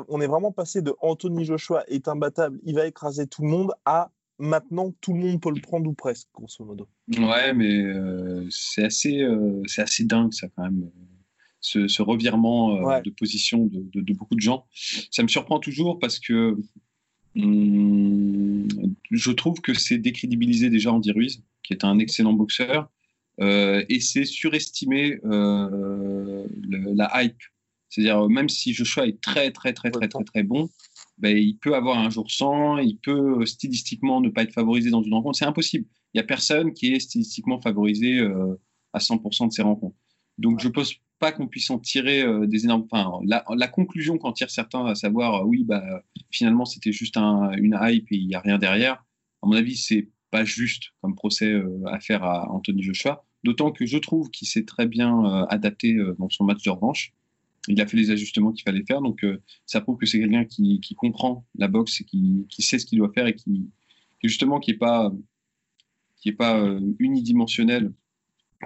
On 0.09 0.21
est 0.21 0.27
vraiment 0.27 0.53
passé 0.53 0.83
de 0.83 0.95
Anthony 1.01 1.45
Joshua 1.45 1.85
est 1.87 2.09
imbattable, 2.09 2.59
il 2.65 2.75
va 2.75 2.87
écraser 2.87 3.27
tout 3.27 3.43
le 3.43 3.49
monde 3.49 3.73
à 3.85 4.11
maintenant 4.39 4.95
tout 5.01 5.13
le 5.13 5.21
monde 5.21 5.41
peut 5.41 5.51
le 5.53 5.61
prendre 5.61 5.89
ou 5.89 5.95
presque, 5.95 6.29
grosso 6.35 6.65
modo. 6.65 6.89
Ouais, 7.17 7.53
mais 7.53 7.83
euh, 7.83 8.47
c'est 8.51 8.85
assez, 8.85 9.21
euh, 9.23 9.63
c'est 9.67 9.83
assez 9.83 10.05
dingue 10.05 10.33
ça 10.33 10.49
quand 10.49 10.63
même. 10.63 10.91
Ce, 11.61 12.01
revirement 12.03 12.77
euh, 12.77 13.01
de 13.01 13.11
position 13.11 13.67
de, 13.67 14.13
beaucoup 14.15 14.37
de 14.37 14.41
gens. 14.41 14.67
Ça 15.11 15.23
me 15.23 15.29
surprend 15.29 15.59
toujours 15.59 15.99
parce 15.99 16.19
que 16.19 16.57
hum, 17.37 18.67
je 19.11 19.31
trouve 19.33 19.61
que 19.61 19.75
c'est 19.75 19.99
décrédibilisé 19.99 20.71
déjà 20.71 20.93
Andy 20.93 21.13
Ruiz, 21.13 21.43
qui 21.63 21.73
est 21.73 21.85
un 21.85 21.99
excellent 21.99 22.33
boxeur. 22.33 22.91
Euh, 23.41 23.85
et 23.89 24.01
c'est 24.01 24.25
surestimer 24.25 25.21
euh, 25.25 26.47
la 26.95 27.23
hype. 27.23 27.41
C'est-à-dire, 27.89 28.29
même 28.29 28.49
si 28.49 28.75
Joshua 28.75 29.07
est 29.07 29.21
très, 29.21 29.51
très, 29.51 29.73
très, 29.73 29.91
très, 29.91 30.09
très, 30.09 30.25
très 30.25 30.43
bon, 30.43 30.69
ben, 31.19 31.37
il 31.37 31.57
peut 31.57 31.75
avoir 31.75 31.99
un 31.99 32.11
jour 32.11 32.31
sans, 32.31 32.79
il 32.79 32.99
peut 32.99 33.45
stylistiquement 33.47 34.21
ne 34.21 34.29
pas 34.29 34.43
être 34.43 34.53
favorisé 34.53 34.91
dans 34.91 35.03
une 35.03 35.15
rencontre. 35.15 35.39
C'est 35.39 35.47
impossible. 35.47 35.87
Il 36.13 36.19
n'y 36.19 36.21
a 36.21 36.25
personne 36.25 36.73
qui 36.75 36.93
est 36.93 37.01
stylistiquement 37.01 37.61
favorisé 37.61 38.19
euh, 38.19 38.61
à 38.93 38.99
100% 38.99 39.49
de 39.49 39.53
ses 39.53 39.63
rencontres. 39.63 39.97
Donc, 40.37 40.61
je 40.61 40.69
ne 40.69 40.73
pense 40.73 40.95
pas 41.19 41.33
qu'on 41.33 41.49
puisse 41.49 41.71
en 41.71 41.79
tirer 41.79 42.25
des 42.47 42.65
énormes. 42.65 42.87
Enfin, 42.91 43.19
la, 43.25 43.69
conclusion 43.69 44.19
qu'en 44.19 44.33
tirent 44.33 44.51
certains, 44.51 44.87
à 44.87 44.95
savoir, 44.95 45.47
oui, 45.49 45.65
bah, 45.65 45.83
finalement, 46.31 46.65
c'était 46.65 46.93
juste 46.93 47.17
un, 47.17 47.51
une 47.53 47.77
hype 47.81 48.07
et 48.13 48.17
il 48.17 48.29
n'y 48.29 48.37
a 48.37 48.41
rien 48.41 48.57
derrière, 48.59 49.05
à 49.43 49.47
mon 49.47 49.55
avis, 49.55 49.77
c'est 49.77 50.11
pas 50.31 50.45
juste 50.45 50.91
comme 51.01 51.17
procès 51.17 51.61
à 51.87 51.99
faire 51.99 52.23
à 52.23 52.53
Anthony 52.53 52.83
Joshua. 52.83 53.25
D'autant 53.45 53.71
que 53.71 53.87
je 53.87 53.99
trouve 53.99 54.31
qu'il 54.31 54.49
s'est 54.49 54.65
très 54.65 54.87
bien 54.87 55.25
euh, 55.25 55.47
adapté 55.49 55.95
euh, 55.95 56.17
dans 56.19 56.29
son 56.29 56.45
match 56.45 56.63
de 56.65 56.71
revanche. 56.71 57.13
Il 57.69 57.81
a 57.81 57.87
fait 57.87 57.97
les 57.97 58.11
ajustements 58.11 58.53
qu'il 58.53 58.65
fallait 58.65 58.85
faire. 58.85 59.01
Donc, 59.01 59.23
euh, 59.25 59.41
ça 59.67 59.81
prouve 59.81 59.99
que 59.99 60.07
c'est 60.07 60.19
quelqu'un 60.19 60.45
qui, 60.45 60.81
comprend 60.97 61.45
la 61.57 61.69
boxe 61.69 62.01
et 62.01 62.05
qui, 62.05 62.63
sait 62.63 62.79
ce 62.79 62.87
qu'il 62.87 62.99
doit 62.99 63.13
faire 63.13 63.27
et 63.27 63.35
qui, 63.35 63.69
justement, 64.25 64.59
qui 64.59 64.73
n'est 64.73 64.77
pas, 64.79 65.13
unidimensionnel 66.99 67.93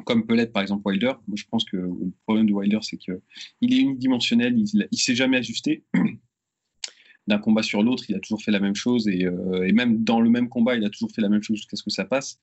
comme 0.07 0.27
peut 0.27 0.35
l'être 0.35 0.55
par 0.55 0.63
exemple 0.63 0.83
Wilder. 0.87 1.13
Moi, 1.27 1.37
je 1.37 1.45
pense 1.51 1.65
que 1.65 1.77
le 1.77 2.13
problème 2.25 2.47
de 2.47 2.53
Wilder, 2.55 2.79
c'est 2.81 2.97
qu'il 2.97 3.21
est 3.61 3.79
unidimensionnel, 3.79 4.59
il 4.59 4.89
ne 4.91 4.97
s'est 4.97 5.15
jamais 5.15 5.37
ajusté. 5.37 5.85
D'un 7.27 7.39
combat 7.39 7.63
sur 7.63 7.83
l'autre, 7.83 8.05
il 8.09 8.15
a 8.17 8.21
toujours 8.21 8.43
fait 8.43 8.53
la 8.53 8.59
même 8.59 8.75
chose 8.75 9.07
et, 9.07 9.29
même 9.73 10.03
dans 10.03 10.21
le 10.21 10.31
même 10.31 10.49
combat, 10.49 10.77
il 10.77 10.85
a 10.87 10.91
toujours 10.91 11.11
fait 11.13 11.21
la 11.21 11.29
même 11.29 11.43
chose 11.43 11.59
jusqu'à 11.59 11.77
ce 11.77 11.83
que 11.83 11.91
ça 11.91 12.07
passe. 12.07 12.41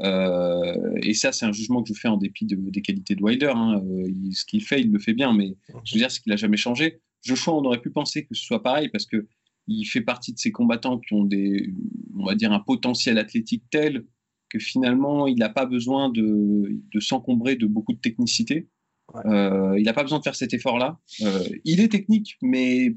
Euh, 0.00 0.98
et 1.02 1.14
ça, 1.14 1.32
c'est 1.32 1.46
un 1.46 1.52
jugement 1.52 1.82
que 1.82 1.92
je 1.92 1.98
fais 1.98 2.08
en 2.08 2.16
dépit 2.16 2.46
des 2.46 2.82
qualités 2.82 3.14
de 3.14 3.22
Wilder. 3.22 3.52
Hein. 3.54 3.82
Euh, 3.84 4.08
ce 4.32 4.44
qu'il 4.44 4.62
fait, 4.62 4.80
il 4.80 4.92
le 4.92 4.98
fait 4.98 5.14
bien, 5.14 5.32
mais 5.32 5.56
je 5.84 5.94
veux 5.94 6.00
dire, 6.00 6.10
ce 6.10 6.20
qu'il 6.20 6.30
n'a 6.30 6.36
jamais 6.36 6.56
changé. 6.56 7.00
Joshua, 7.22 7.54
on 7.54 7.64
aurait 7.64 7.80
pu 7.80 7.90
penser 7.90 8.24
que 8.24 8.34
ce 8.34 8.44
soit 8.44 8.62
pareil 8.62 8.88
parce 8.90 9.06
que 9.06 9.26
il 9.66 9.84
fait 9.84 10.00
partie 10.00 10.32
de 10.32 10.38
ces 10.38 10.50
combattants 10.50 10.98
qui 10.98 11.12
ont 11.12 11.24
des, 11.24 11.74
on 12.16 12.24
va 12.24 12.34
dire, 12.34 12.52
un 12.52 12.60
potentiel 12.60 13.18
athlétique 13.18 13.64
tel 13.70 14.06
que 14.48 14.58
finalement, 14.58 15.26
il 15.26 15.36
n'a 15.36 15.50
pas 15.50 15.66
besoin 15.66 16.08
de, 16.08 16.80
de 16.90 17.00
s'encombrer 17.00 17.56
de 17.56 17.66
beaucoup 17.66 17.92
de 17.92 17.98
technicité. 17.98 18.66
Euh, 19.26 19.74
il 19.78 19.84
n'a 19.84 19.92
pas 19.92 20.02
besoin 20.02 20.20
de 20.20 20.24
faire 20.24 20.36
cet 20.36 20.54
effort-là. 20.54 20.98
il 21.64 21.80
est 21.80 21.88
technique, 21.88 22.38
mais 22.40 22.96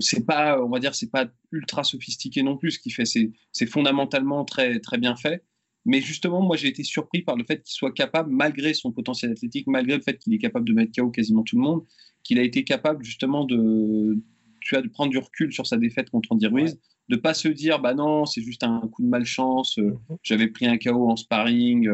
c'est 0.00 0.26
pas, 0.26 0.62
on 0.62 0.68
va 0.68 0.78
dire, 0.78 0.94
c'est 0.94 1.10
pas 1.10 1.26
ultra 1.50 1.84
sophistiqué 1.84 2.42
non 2.42 2.56
plus 2.56 2.72
ce 2.72 2.78
qu'il 2.78 2.92
fait. 2.92 3.04
C'est 3.04 3.66
fondamentalement 3.66 4.44
très 4.44 4.80
très 4.80 4.98
bien 4.98 5.16
fait. 5.16 5.44
Mais 5.84 6.00
justement, 6.00 6.40
moi, 6.42 6.56
j'ai 6.56 6.68
été 6.68 6.84
surpris 6.84 7.22
par 7.22 7.36
le 7.36 7.44
fait 7.44 7.62
qu'il 7.62 7.74
soit 7.74 7.92
capable, 7.92 8.30
malgré 8.30 8.72
son 8.72 8.92
potentiel 8.92 9.32
athlétique, 9.32 9.66
malgré 9.66 9.96
le 9.96 10.02
fait 10.02 10.18
qu'il 10.18 10.32
est 10.32 10.38
capable 10.38 10.66
de 10.66 10.72
mettre 10.72 10.92
KO 10.96 11.10
quasiment 11.10 11.42
tout 11.42 11.56
le 11.56 11.62
monde, 11.62 11.84
qu'il 12.22 12.38
a 12.38 12.42
été 12.42 12.62
capable 12.62 13.04
justement 13.04 13.44
de, 13.44 14.16
tu 14.60 14.76
as 14.76 14.82
de 14.82 14.88
prendre 14.88 15.10
du 15.10 15.18
recul 15.18 15.52
sur 15.52 15.66
sa 15.66 15.76
défaite 15.76 16.10
contre 16.10 16.30
Andy 16.30 16.46
Ruiz, 16.46 16.78
de 17.08 17.16
pas 17.16 17.34
se 17.34 17.48
dire, 17.48 17.80
bah 17.80 17.94
non, 17.94 18.26
c'est 18.26 18.42
juste 18.42 18.62
un 18.62 18.80
coup 18.92 19.02
de 19.02 19.08
malchance, 19.08 19.76
euh, 19.78 19.98
mhm. 20.08 20.16
j'avais 20.22 20.46
pris 20.46 20.66
un 20.66 20.78
KO 20.78 21.10
en 21.10 21.16
sparring, 21.16 21.90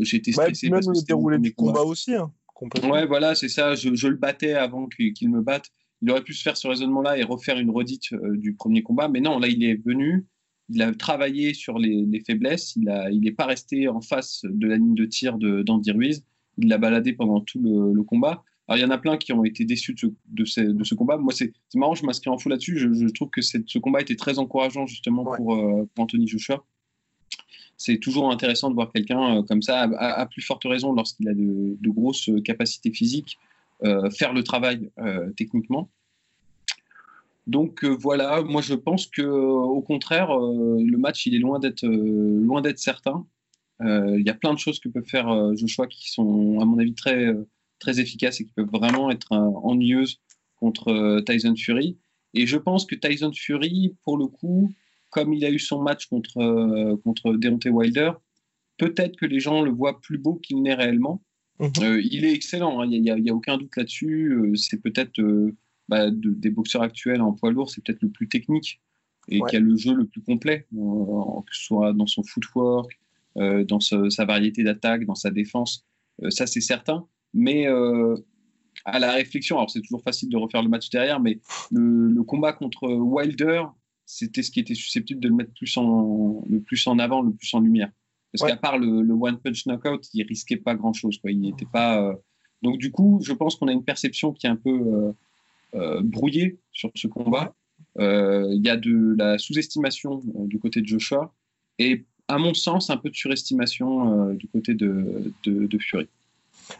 j'étais 0.00 0.32
stressé. 0.32 0.70
même 0.70 0.80
le 0.80 1.06
déroulé 1.06 1.38
du 1.38 1.54
combat 1.54 1.82
aussi. 1.82 2.14
Hein. 2.14 2.32
Ouais, 2.84 3.06
voilà, 3.06 3.34
c'est 3.34 3.48
ça. 3.48 3.74
Je, 3.74 4.06
le 4.06 4.16
battais 4.16 4.54
avant 4.54 4.86
qu'il 4.86 5.30
me 5.30 5.40
batte. 5.40 5.70
il 6.02 6.10
aurait 6.10 6.22
pu 6.22 6.34
se 6.34 6.42
faire 6.42 6.56
ce 6.56 6.68
raisonnement-là 6.68 7.18
et 7.18 7.22
refaire 7.22 7.58
une 7.58 7.70
redite 7.70 8.14
du 8.34 8.54
premier 8.54 8.82
combat, 8.82 9.08
mais 9.08 9.20
non, 9.20 9.38
là, 9.38 9.48
il 9.48 9.64
est 9.64 9.76
venu, 9.84 10.26
il 10.68 10.82
a 10.82 10.92
travaillé 10.94 11.54
sur 11.54 11.78
les, 11.78 12.22
faiblesses, 12.26 12.76
il 12.76 12.84
n'est 12.84 13.12
il 13.12 13.34
pas 13.34 13.46
resté 13.46 13.88
en 13.88 14.00
face 14.00 14.44
de 14.44 14.68
la 14.68 14.76
ligne 14.76 14.94
de 14.94 15.04
tir 15.04 15.38
d'Andy 15.38 15.90
Ruiz, 15.90 16.24
il 16.58 16.68
l'a 16.68 16.78
baladé 16.78 17.12
pendant 17.12 17.40
tout 17.40 17.60
le, 17.60 18.02
combat. 18.02 18.44
Alors, 18.68 18.78
il 18.78 18.82
y 18.82 18.84
en 18.84 18.90
a 18.90 18.98
plein 18.98 19.16
qui 19.16 19.32
ont 19.32 19.44
été 19.44 19.64
déçus 19.64 19.94
de 19.94 20.44
ce, 20.44 20.60
de 20.60 20.84
ce, 20.84 20.94
combat. 20.94 21.16
Moi, 21.16 21.32
c'est 21.32 21.52
marrant, 21.74 21.94
je 21.94 22.06
m'inscris 22.06 22.30
en 22.30 22.38
fou 22.38 22.50
là-dessus. 22.50 22.78
Je, 22.78 23.12
trouve 23.12 23.30
que 23.30 23.42
ce 23.42 23.78
combat 23.78 24.00
était 24.00 24.16
très 24.16 24.38
encourageant, 24.38 24.86
justement, 24.86 25.24
pour, 25.24 25.56
pour 25.94 26.04
Anthony 26.04 26.28
Joshua 26.28 26.64
c'est 27.80 27.96
toujours 27.96 28.30
intéressant 28.30 28.68
de 28.68 28.74
voir 28.74 28.92
quelqu'un 28.92 29.38
euh, 29.38 29.42
comme 29.42 29.62
ça, 29.62 29.80
à, 29.80 30.26
plus 30.26 30.42
forte 30.42 30.64
raison 30.64 30.92
lorsqu'il 30.92 31.26
a 31.30 31.32
de, 31.32 31.88
grosses 31.88 32.28
capacités 32.44 32.92
physiques, 32.92 33.38
euh, 33.84 34.10
faire 34.10 34.34
le 34.34 34.44
travail 34.44 34.90
euh, 34.98 35.30
techniquement. 35.34 35.88
Donc 37.46 37.84
voilà, 37.84 38.42
moi 38.42 38.60
je 38.60 38.74
pense 38.74 39.06
que 39.06 39.22
au 39.22 39.80
contraire, 39.80 40.28
le 40.38 40.96
match 40.98 41.26
il 41.26 41.34
est 41.34 41.38
loin 41.38 41.58
d'être 41.58 41.84
loin 41.84 42.60
d'être 42.60 42.78
certain. 42.78 43.26
Il 43.80 44.22
y 44.24 44.28
a 44.28 44.34
plein 44.34 44.52
de 44.52 44.58
choses 44.58 44.78
que 44.78 44.88
peut 44.88 45.02
faire 45.02 45.56
Joshua 45.56 45.86
qui 45.86 46.10
sont 46.12 46.60
à 46.60 46.64
mon 46.66 46.78
avis 46.78 46.94
très 46.94 47.34
très 47.80 47.98
efficaces 47.98 48.40
et 48.40 48.44
qui 48.44 48.52
peuvent 48.52 48.70
vraiment 48.70 49.10
être 49.10 49.32
ennuyeuses 49.32 50.20
contre 50.56 51.22
Tyson 51.26 51.56
Fury. 51.56 51.96
Et 52.34 52.46
je 52.46 52.58
pense 52.58 52.84
que 52.84 52.94
Tyson 52.94 53.32
Fury, 53.34 53.96
pour 54.04 54.16
le 54.18 54.26
coup, 54.26 54.70
comme 55.10 55.34
il 55.34 55.44
a 55.44 55.50
eu 55.50 55.58
son 55.58 55.82
match 55.82 56.06
contre, 56.06 56.38
euh, 56.38 56.96
contre 57.04 57.32
Deontay 57.34 57.68
Wilder, 57.68 58.12
peut-être 58.78 59.16
que 59.16 59.26
les 59.26 59.40
gens 59.40 59.62
le 59.62 59.70
voient 59.70 60.00
plus 60.00 60.18
beau 60.18 60.36
qu'il 60.36 60.62
n'est 60.62 60.74
réellement. 60.74 61.22
Mhm. 61.58 61.72
Euh, 61.82 62.00
il 62.02 62.24
est 62.24 62.32
excellent, 62.32 62.80
hein, 62.80 62.88
il 62.90 63.02
n'y 63.02 63.30
a, 63.30 63.34
aucun 63.34 63.58
doute 63.58 63.76
là-dessus. 63.76 64.32
Euh, 64.32 64.54
c'est 64.54 64.80
peut-être 64.80 65.20
bah, 65.88 66.10
des 66.10 66.50
boxeurs 66.50 66.82
actuels 66.82 67.20
en 67.20 67.32
poids 67.32 67.50
lourd, 67.50 67.68
c'est 67.68 67.84
peut-être 67.84 68.02
le 68.02 68.10
plus 68.10 68.28
technique 68.28 68.80
et 69.28 69.40
qui 69.48 69.56
a 69.56 69.60
le 69.60 69.76
jeu 69.76 69.94
le 69.94 70.06
plus 70.06 70.22
complet, 70.22 70.66
que 70.72 71.54
ce 71.54 71.64
soit 71.64 71.92
dans 71.92 72.06
son 72.06 72.24
footwork, 72.24 72.98
dans 73.36 73.78
sa 73.78 74.24
variété 74.24 74.64
d'attaque, 74.64 75.04
dans 75.04 75.14
sa 75.14 75.30
défense. 75.30 75.86
ça, 76.30 76.46
c'est 76.46 76.62
certain. 76.62 77.06
Mais 77.32 77.66
à 78.84 78.98
la 78.98 79.12
réflexion, 79.12 79.58
alors 79.58 79.70
c'est 79.70 79.82
toujours 79.82 80.02
facile 80.02 80.30
de 80.30 80.36
refaire 80.36 80.62
le 80.62 80.68
match 80.68 80.88
derrière, 80.90 81.20
mais 81.20 81.38
le 81.70 82.22
combat 82.22 82.52
contre 82.52 82.88
Wilder, 82.88 83.62
c'était 84.12 84.42
ce 84.42 84.50
qui 84.50 84.60
était 84.60 84.74
susceptible 84.74 85.20
de 85.20 85.28
le 85.28 85.34
mettre 85.34 85.52
plus 85.52 85.76
en, 85.76 86.42
le 86.48 86.60
plus 86.60 86.84
en 86.88 86.98
avant, 86.98 87.22
le 87.22 87.32
plus 87.32 87.54
en 87.54 87.60
lumière. 87.60 87.90
Parce 88.32 88.50
qu'à 88.50 88.56
part 88.56 88.78
le, 88.78 89.12
one 89.12 89.38
punch 89.38 89.66
knockout, 89.66 90.08
il 90.14 90.24
risquait 90.24 90.56
pas 90.56 90.74
grand 90.74 90.92
chose. 90.92 91.18
Quoi. 91.18 91.30
Il 91.30 91.40
n'était 91.40 91.66
pas. 91.66 92.02
Euh, 92.02 92.14
donc 92.62 92.78
du 92.78 92.90
coup, 92.90 93.20
je 93.22 93.32
pense 93.32 93.56
qu'on 93.56 93.68
a 93.68 93.72
une 93.72 93.84
perception 93.84 94.32
qui 94.32 94.46
est 94.46 94.50
un 94.50 94.56
peu 94.56 94.70
euh, 94.70 95.12
euh, 95.74 96.00
brouillée 96.02 96.58
sur 96.72 96.90
ce 96.94 97.06
combat. 97.06 97.54
Il 97.98 98.60
y 98.64 98.68
a 98.68 98.76
de 98.76 99.14
la 99.16 99.38
sous-estimation 99.38 100.22
du 100.24 100.58
côté 100.58 100.80
de 100.80 100.86
Joshua 100.86 101.32
et, 101.78 102.04
à 102.28 102.38
mon 102.38 102.54
sens, 102.54 102.90
un 102.90 102.96
peu 102.96 103.10
de 103.10 103.14
surestimation 103.14 104.32
du 104.34 104.46
côté 104.48 104.74
de, 104.74 105.32
de, 105.44 105.66
de 105.66 105.78
Fury. 105.78 106.08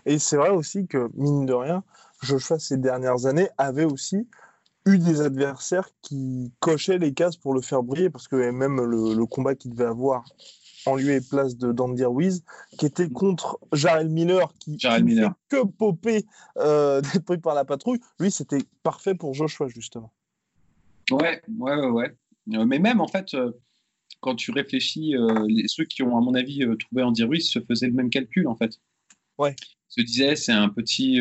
Et 0.06 0.18
c'est 0.18 0.36
vrai 0.36 0.50
aussi 0.50 0.86
que 0.86 1.10
mine 1.14 1.46
de 1.46 1.52
rien, 1.52 1.82
Joshua 2.22 2.58
ces 2.58 2.76
dernières 2.76 3.26
années 3.26 3.48
avait 3.58 3.84
aussi 3.84 4.26
eu 4.86 4.98
des 4.98 5.20
adversaires 5.20 5.88
qui 6.02 6.52
cochaient 6.60 6.98
les 6.98 7.12
cases 7.12 7.36
pour 7.36 7.54
le 7.54 7.60
faire 7.60 7.82
briller, 7.82 8.10
parce 8.10 8.28
que 8.28 8.50
même 8.50 8.80
le, 8.80 9.26
combat 9.26 9.54
qu'il 9.54 9.72
devait 9.72 9.84
avoir 9.84 10.24
en 10.86 10.96
lieu 10.96 11.10
et 11.10 11.20
place 11.20 11.56
de 11.56 11.72
Dandy 11.72 12.04
Ruiz, 12.04 12.42
qui 12.78 12.86
était 12.86 13.08
contre 13.10 13.58
Jarrell 13.72 14.08
Miller, 14.08 14.52
qui, 14.58 14.72
ne 14.72 15.28
que 15.48 15.66
popper 15.66 16.24
euh, 16.58 17.02
trucs 17.26 17.42
par 17.42 17.54
la 17.54 17.64
patrouille, 17.64 18.00
lui, 18.18 18.30
c'était 18.30 18.62
parfait 18.82 19.14
pour 19.14 19.34
Joshua, 19.34 19.68
justement. 19.68 20.12
Ouais, 21.10 21.42
ouais, 21.58 21.74
ouais. 21.74 21.88
ouais. 21.88 22.16
Euh, 22.54 22.64
mais 22.64 22.78
même, 22.78 23.00
en 23.00 23.08
fait, 23.08 23.34
euh, 23.34 23.52
quand 24.20 24.34
tu 24.34 24.50
réfléchis, 24.50 25.14
les, 25.48 25.64
ceux 25.66 25.84
qui 25.84 26.02
ont, 26.02 26.16
à 26.16 26.20
mon 26.20 26.34
avis, 26.34 26.64
trouvé 26.78 27.02
Andy 27.02 27.24
Ruiz 27.24 27.50
se 27.50 27.58
faisaient 27.60 27.86
le 27.86 27.92
même 27.92 28.10
calcul, 28.10 28.48
en 28.48 28.56
fait. 28.56 28.80
Ouais. 29.36 29.54
Se 29.88 30.00
disaient, 30.00 30.36
c'est 30.36 30.52
un 30.52 30.68
petit, 30.68 31.20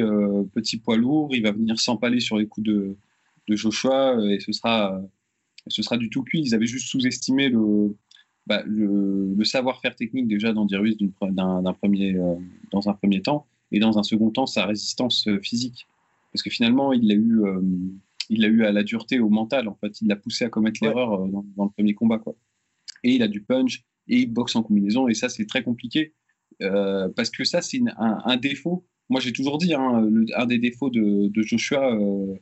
petit 0.53 0.77
poids 0.77 0.97
lourd, 0.97 1.35
il 1.35 1.43
va 1.43 1.51
venir 1.51 1.79
s'empaler 1.79 2.19
sur 2.19 2.37
les 2.37 2.45
coups 2.45 2.67
de, 2.67 2.97
de 3.49 3.55
Joshua 3.55 4.17
euh, 4.17 4.29
et 4.29 4.39
ce 4.39 4.51
sera, 4.51 5.01
ce 5.67 5.81
sera 5.81 5.97
du 5.97 6.09
tout 6.09 6.23
cuit. 6.23 6.41
Ils 6.41 6.55
avaient 6.55 6.67
juste 6.67 6.87
sous-estimé 6.87 7.49
le, 7.49 7.97
bah, 8.45 8.63
le, 8.65 9.43
savoir-faire 9.43 9.95
technique 9.95 10.27
déjà 10.27 10.53
d'Andy 10.53 10.75
Ruiz 10.75 10.97
d'un 11.21 11.73
premier, 11.73 12.15
euh, 12.15 12.35
dans 12.71 12.87
un 12.87 12.93
premier 12.93 13.21
temps 13.21 13.47
et 13.71 13.79
dans 13.79 13.97
un 13.97 14.03
second 14.03 14.29
temps 14.29 14.45
sa 14.45 14.65
résistance 14.65 15.27
euh, 15.27 15.39
physique. 15.41 15.87
Parce 16.31 16.43
que 16.43 16.51
finalement, 16.51 16.93
il 16.93 17.07
l'a 17.07 17.15
eu, 17.15 17.41
il 18.29 18.45
eu 18.45 18.63
à 18.63 18.71
la 18.71 18.83
dureté, 18.83 19.19
au 19.19 19.29
mental. 19.29 19.67
En 19.67 19.73
fait, 19.73 19.99
il 19.99 20.07
l'a 20.07 20.15
poussé 20.15 20.45
à 20.45 20.49
commettre 20.49 20.79
l'erreur 20.83 21.27
dans, 21.27 21.43
le 21.57 21.71
premier 21.71 21.95
combat. 21.95 22.19
Quoi. 22.19 22.35
Et 23.03 23.15
il 23.15 23.23
a 23.23 23.27
du 23.27 23.41
punch 23.41 23.83
et 24.07 24.19
il 24.19 24.31
boxe 24.31 24.55
en 24.55 24.61
combinaison. 24.61 25.07
Et 25.07 25.15
ça, 25.15 25.27
c'est 25.27 25.47
très 25.47 25.63
compliqué. 25.63 26.13
parce 26.59 27.31
que 27.31 27.43
ça, 27.43 27.63
c'est 27.63 27.81
un, 27.97 28.37
défaut. 28.37 28.85
Moi, 29.09 29.19
j'ai 29.21 29.33
toujours 29.33 29.57
dit, 29.57 29.73
hein, 29.73 30.07
un 30.35 30.45
des 30.45 30.59
défauts 30.59 30.91
de, 30.91 31.29
de 31.29 31.41
Joshua, 31.41 31.95
euh, 31.95 32.35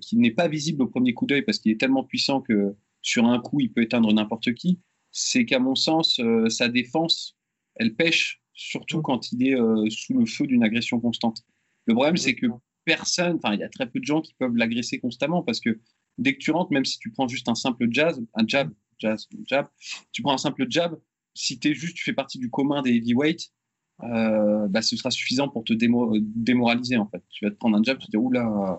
qui 0.00 0.16
n'est 0.16 0.32
pas 0.32 0.48
visible 0.48 0.82
au 0.82 0.88
premier 0.88 1.14
coup 1.14 1.26
d'œil 1.26 1.42
parce 1.42 1.58
qu'il 1.58 1.70
est 1.70 1.78
tellement 1.78 2.02
puissant 2.02 2.40
que 2.40 2.74
sur 3.02 3.24
un 3.24 3.38
coup, 3.40 3.60
il 3.60 3.72
peut 3.72 3.82
éteindre 3.82 4.12
n'importe 4.12 4.52
qui, 4.54 4.80
c'est 5.10 5.44
qu'à 5.44 5.58
mon 5.58 5.74
sens, 5.74 6.18
euh, 6.20 6.48
sa 6.48 6.68
défense, 6.68 7.36
elle 7.76 7.94
pêche, 7.94 8.42
surtout 8.54 8.98
mm. 8.98 9.02
quand 9.02 9.32
il 9.32 9.48
est 9.48 9.58
euh, 9.58 9.88
sous 9.90 10.18
le 10.18 10.26
feu 10.26 10.46
d'une 10.46 10.62
agression 10.62 11.00
constante. 11.00 11.42
Le 11.86 11.94
problème, 11.94 12.16
c'est 12.16 12.34
que 12.34 12.46
personne, 12.84 13.36
enfin, 13.36 13.54
il 13.54 13.60
y 13.60 13.64
a 13.64 13.68
très 13.68 13.88
peu 13.88 14.00
de 14.00 14.04
gens 14.04 14.20
qui 14.20 14.34
peuvent 14.34 14.56
l'agresser 14.56 14.98
constamment 14.98 15.42
parce 15.42 15.60
que 15.60 15.80
dès 16.18 16.34
que 16.34 16.38
tu 16.38 16.50
rentres, 16.50 16.72
même 16.72 16.84
si 16.84 16.98
tu 16.98 17.10
prends 17.10 17.28
juste 17.28 17.48
un 17.48 17.54
simple 17.54 17.86
jazz, 17.90 18.22
un 18.34 18.46
jab, 18.46 18.70
jazz, 18.98 19.26
jab, 19.46 19.66
tu 20.12 20.22
prends 20.22 20.34
un 20.34 20.38
simple 20.38 20.66
jab, 20.68 20.98
si 21.34 21.58
es 21.64 21.74
juste, 21.74 21.96
tu 21.96 22.04
fais 22.04 22.12
partie 22.12 22.38
du 22.38 22.50
commun 22.50 22.82
des 22.82 22.90
heavyweights, 22.90 23.52
bah, 23.98 24.82
ce 24.82 24.96
sera 24.96 25.10
suffisant 25.10 25.48
pour 25.48 25.64
te 25.64 25.72
démoraliser 25.72 26.96
en 26.96 27.06
fait. 27.08 27.22
Tu 27.30 27.44
vas 27.44 27.50
te 27.50 27.56
prendre 27.56 27.76
un 27.76 27.82
jab, 27.82 27.98
tu 27.98 28.06
te 28.06 28.10
dis 28.10 28.16
oula, 28.16 28.78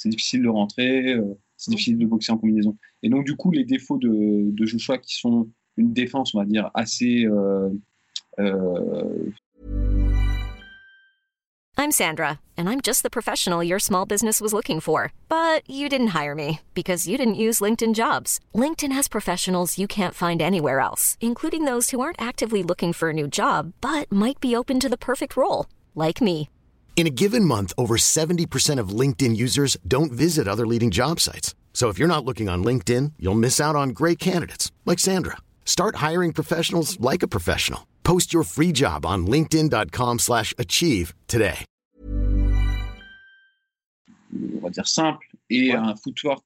c'est 0.00 0.08
difficile 0.08 0.42
de 0.42 0.48
rentrer, 0.48 1.12
euh, 1.12 1.38
c'est 1.58 1.70
difficile 1.70 1.98
de 1.98 2.06
boxer 2.06 2.32
en 2.32 2.38
combinaison. 2.38 2.76
Et 3.02 3.10
donc, 3.10 3.26
du 3.26 3.36
coup, 3.36 3.50
les 3.50 3.64
défauts 3.64 3.98
de, 3.98 4.50
de 4.50 4.66
Joshua 4.66 4.96
qui 4.96 5.14
sont 5.14 5.48
une 5.76 5.92
défense, 5.92 6.34
on 6.34 6.38
va 6.38 6.46
dire, 6.46 6.70
assez. 6.74 7.26
Euh, 7.26 7.68
euh... 8.38 9.30
I'm 11.76 11.92
Sandra, 11.92 12.40
and 12.56 12.68
I'm 12.68 12.80
just 12.80 13.02
the 13.02 13.10
professional 13.10 13.62
your 13.62 13.78
small 13.78 14.06
business 14.06 14.40
was 14.40 14.54
looking 14.54 14.80
for. 14.80 15.12
But 15.28 15.68
you 15.68 15.88
didn't 15.90 16.14
hire 16.18 16.34
me 16.34 16.60
because 16.74 17.06
you 17.06 17.18
didn't 17.18 17.34
use 17.34 17.60
LinkedIn 17.60 17.94
jobs. 17.94 18.40
LinkedIn 18.54 18.92
has 18.92 19.06
professionals 19.06 19.78
you 19.78 19.86
can't 19.86 20.14
find 20.14 20.40
anywhere 20.40 20.80
else, 20.80 21.18
including 21.20 21.66
those 21.66 21.90
who 21.90 22.00
aren't 22.00 22.20
actively 22.20 22.62
looking 22.62 22.94
for 22.94 23.10
a 23.10 23.14
new 23.14 23.28
job, 23.28 23.74
but 23.82 24.10
might 24.10 24.40
be 24.40 24.56
open 24.56 24.80
to 24.80 24.88
the 24.88 24.98
perfect 24.98 25.36
role, 25.36 25.66
like 25.94 26.22
me. 26.22 26.48
In 26.96 27.06
a 27.06 27.10
given 27.10 27.46
month, 27.46 27.72
over 27.78 27.96
70% 27.96 28.78
of 28.78 28.90
LinkedIn 28.90 29.34
users 29.34 29.78
don't 29.88 30.12
visit 30.12 30.46
other 30.46 30.66
leading 30.66 30.90
job 30.90 31.18
sites. 31.18 31.54
So 31.72 31.88
if 31.88 31.98
you're 31.98 32.14
not 32.14 32.26
looking 32.26 32.50
on 32.50 32.62
LinkedIn, 32.62 33.12
you'll 33.18 33.34
miss 33.34 33.58
out 33.58 33.74
on 33.74 33.94
great 33.94 34.18
candidates 34.18 34.70
like 34.84 34.98
Sandra. 34.98 35.38
Start 35.64 35.96
hiring 35.96 36.34
professionals 36.34 37.00
like 37.00 37.22
a 37.22 37.28
professional. 37.28 37.86
Post 38.04 38.34
your 38.34 38.42
free 38.42 38.72
job 38.72 39.06
on 39.06 39.26
linkedin.com/achieve 39.26 41.14
today. 41.26 41.64
On 44.32 44.60
va 44.60 44.70
dire 44.70 44.86
simple 44.86 45.26
et 45.48 45.70
ouais. 45.70 45.76
un 45.76 45.96
footwork 45.96 46.44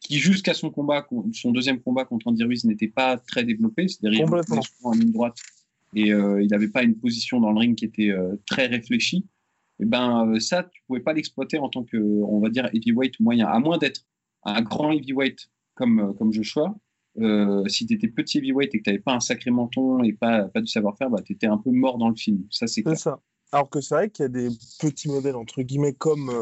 qui 0.00 0.18
jusqu'à 0.18 0.54
son 0.54 0.70
combat 0.70 1.06
son 1.32 1.52
deuxième 1.52 1.80
combat 1.80 2.04
contre 2.04 2.28
Andy 2.28 2.44
Ruiz 2.44 2.64
n'était 2.64 2.88
pas 2.88 3.16
très 3.18 3.44
développé, 3.44 3.88
c'est-à-dire 3.88 4.26
était 4.26 4.58
en 4.84 4.92
ligne 4.92 5.12
droite 5.12 5.36
et 5.94 6.12
euh, 6.12 6.42
il 6.42 6.48
n'avait 6.48 6.68
pas 6.68 6.82
une 6.82 6.96
position 6.96 7.40
dans 7.40 7.52
le 7.52 7.58
ring 7.58 7.76
qui 7.76 7.84
était 7.84 8.10
euh, 8.10 8.36
très 8.46 8.66
réfléchie. 8.66 9.24
Et 9.78 9.82
eh 9.82 9.86
ben 9.86 10.26
euh, 10.26 10.40
ça, 10.40 10.62
tu 10.62 10.82
pouvais 10.86 11.00
pas 11.00 11.12
l'exploiter 11.12 11.58
en 11.58 11.68
tant 11.68 11.84
que, 11.84 11.98
on 11.98 12.40
va 12.40 12.48
dire, 12.48 12.70
heavyweight 12.72 13.20
moyen, 13.20 13.46
à 13.46 13.58
moins 13.58 13.76
d'être 13.76 14.06
un 14.44 14.62
grand 14.62 14.90
heavyweight 14.90 15.50
comme, 15.74 16.00
euh, 16.00 16.12
comme 16.14 16.32
Joshua. 16.32 16.74
Euh, 17.18 17.66
si 17.68 17.86
tu 17.86 17.94
étais 17.94 18.08
petit 18.08 18.38
heavyweight 18.38 18.74
et 18.74 18.78
que 18.78 18.84
tu 18.84 18.90
n'avais 18.90 19.02
pas 19.02 19.12
un 19.12 19.20
sacré 19.20 19.50
menton 19.50 20.02
et 20.02 20.14
pas, 20.14 20.44
pas 20.44 20.62
du 20.62 20.66
savoir-faire, 20.66 21.10
bah, 21.10 21.20
tu 21.22 21.34
étais 21.34 21.46
un 21.46 21.58
peu 21.58 21.70
mort 21.70 21.98
dans 21.98 22.08
le 22.08 22.14
film. 22.14 22.44
Ça, 22.50 22.66
c'est 22.66 22.82
ça. 22.96 23.20
Alors 23.52 23.68
que 23.68 23.80
c'est 23.80 23.94
vrai 23.94 24.10
qu'il 24.10 24.22
y 24.22 24.26
a 24.26 24.28
des 24.28 24.48
petits 24.80 25.08
modèles, 25.08 25.36
entre 25.36 25.62
guillemets, 25.62 25.92
comme 25.92 26.32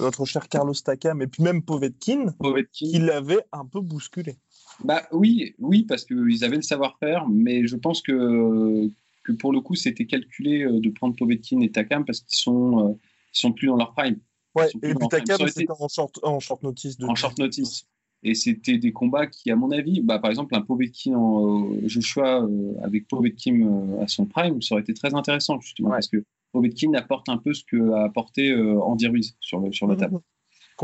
notre 0.00 0.24
cher 0.24 0.48
Carlos 0.48 0.74
Takam 0.74 1.22
et 1.22 1.28
puis 1.28 1.42
même 1.42 1.62
Povetkin, 1.62 2.32
Povetkin. 2.38 2.68
qui 2.72 2.98
l'avaient 2.98 3.44
un 3.52 3.64
peu 3.64 3.80
bousculé. 3.80 4.38
Bah 4.82 5.02
oui, 5.12 5.54
oui, 5.58 5.84
parce 5.84 6.04
qu'ils 6.04 6.44
avaient 6.44 6.56
le 6.56 6.62
savoir-faire, 6.62 7.28
mais 7.28 7.66
je 7.68 7.76
pense 7.76 8.02
que 8.02 8.90
pour 9.32 9.52
le 9.52 9.60
coup, 9.60 9.74
c'était 9.74 10.06
calculé 10.06 10.62
euh, 10.62 10.80
de 10.80 10.90
prendre 10.90 11.14
Povetkin 11.16 11.60
et 11.60 11.70
Takam 11.70 12.04
parce 12.04 12.20
qu'ils 12.20 12.38
sont, 12.38 12.90
euh, 12.90 12.94
sont 13.32 13.52
plus 13.52 13.66
dans 13.66 13.76
leur 13.76 13.94
prime. 13.94 14.18
Ouais, 14.54 14.68
et 14.82 14.94
puis 14.94 15.08
Takam, 15.08 15.46
c'était 15.48 15.66
en 15.70 15.88
short, 15.88 16.18
en 16.22 16.40
short 16.40 16.62
notice. 16.62 16.96
De 16.98 17.06
en 17.06 17.14
short 17.14 17.38
notice. 17.38 17.86
Et 18.24 18.34
c'était 18.34 18.78
des 18.78 18.92
combats 18.92 19.28
qui, 19.28 19.50
à 19.50 19.56
mon 19.56 19.70
avis, 19.70 20.00
bah, 20.00 20.18
par 20.18 20.30
exemple, 20.30 20.54
un 20.56 20.62
Povetkin 20.62 21.14
en 21.14 21.70
euh, 21.70 21.80
Joshua 21.86 22.44
avec 22.82 23.06
Povetkin 23.06 24.00
à 24.00 24.08
son 24.08 24.26
prime, 24.26 24.60
ça 24.60 24.74
aurait 24.74 24.82
été 24.82 24.94
très 24.94 25.14
intéressant, 25.14 25.60
justement, 25.60 25.90
parce 25.90 26.08
que 26.08 26.24
Povetkin 26.52 26.94
apporte 26.94 27.28
un 27.28 27.38
peu 27.38 27.54
ce 27.54 27.62
que 27.64 27.92
a 27.92 28.04
apporté 28.04 28.52
Andy 28.54 29.06
Ruiz 29.06 29.36
sur, 29.40 29.60
le, 29.60 29.72
sur 29.72 29.86
la 29.86 29.94
table. 29.94 30.18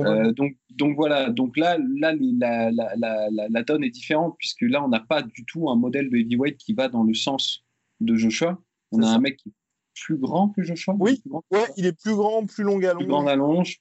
Euh, 0.00 0.32
donc, 0.32 0.56
donc 0.70 0.96
voilà, 0.96 1.30
donc 1.30 1.56
là, 1.56 1.78
là 1.78 2.12
la, 2.12 2.70
la, 2.70 2.96
la, 2.96 3.28
la, 3.48 3.62
donne 3.62 3.84
est 3.84 3.90
différente 3.90 4.34
puisque 4.38 4.62
là, 4.62 4.84
on 4.84 4.88
n'a 4.88 5.00
pas 5.00 5.22
du 5.22 5.44
tout 5.44 5.70
un 5.70 5.76
modèle 5.76 6.10
de 6.10 6.16
heavyweight 6.16 6.56
qui 6.56 6.74
va 6.74 6.88
dans 6.88 7.04
le 7.04 7.14
sens 7.14 7.63
de 8.04 8.14
Joshua. 8.16 8.60
On 8.92 9.02
a 9.02 9.08
un 9.08 9.18
mec 9.18 9.38
qui 9.38 9.48
est 9.48 9.52
plus 9.94 10.16
grand 10.16 10.50
que 10.50 10.62
Joshua. 10.62 10.94
Oui, 10.98 11.22
ouais, 11.50 11.64
il 11.76 11.86
est 11.86 11.98
plus 11.98 12.14
grand, 12.14 12.46
plus 12.46 12.64
long 12.64 12.82
à 12.84 12.94
Plus 12.94 13.06
grand 13.06 13.26
à 13.26 13.36
longe. 13.36 13.80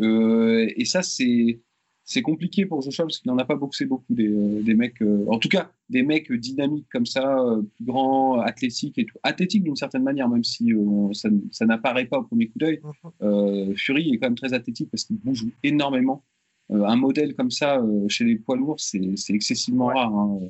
Euh, 0.00 0.68
et 0.76 0.84
ça, 0.84 1.02
c'est 1.02 1.60
c'est 2.04 2.22
compliqué 2.22 2.66
pour 2.66 2.82
Joshua 2.82 3.06
parce 3.06 3.18
qu'il 3.18 3.30
n'en 3.30 3.38
a 3.38 3.44
pas 3.46 3.56
boxé 3.56 3.86
beaucoup 3.86 4.12
des, 4.12 4.28
euh, 4.28 4.62
des 4.62 4.74
mecs, 4.74 5.00
euh, 5.00 5.24
en 5.28 5.38
tout 5.38 5.48
cas 5.48 5.70
des 5.88 6.02
mecs 6.02 6.30
dynamiques 6.32 6.86
comme 6.92 7.06
ça, 7.06 7.38
euh, 7.40 7.62
plus 7.62 7.84
grands, 7.84 8.40
athlétiques 8.40 8.98
et 8.98 9.06
tout. 9.06 9.16
Athlétiques 9.22 9.64
d'une 9.64 9.76
certaine 9.76 10.02
manière, 10.02 10.28
même 10.28 10.44
si 10.44 10.72
ça, 11.12 11.28
ça 11.50 11.66
n'apparaît 11.66 12.06
pas 12.06 12.18
au 12.18 12.24
premier 12.24 12.48
coup 12.48 12.58
d'œil. 12.58 12.80
Mhm. 13.20 13.74
Fury 13.76 14.12
est 14.12 14.18
quand 14.18 14.26
même 14.26 14.34
très 14.34 14.52
athlétique 14.52 14.90
parce 14.90 15.04
qu'il 15.04 15.16
bouge 15.16 15.46
énormément. 15.62 16.22
un 16.70 16.96
modèle 16.96 17.34
comme 17.34 17.50
ça 17.50 17.82
chez 18.08 18.24
les 18.24 18.36
poids 18.36 18.56
lourds, 18.56 18.80
c'est 18.80 19.14
excessivement 19.30 19.86
rare. 19.86 20.14
Hein. 20.14 20.40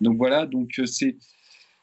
Donc 0.00 0.16
voilà, 0.16 0.46
donc 0.46 0.80
c'est 0.84 1.16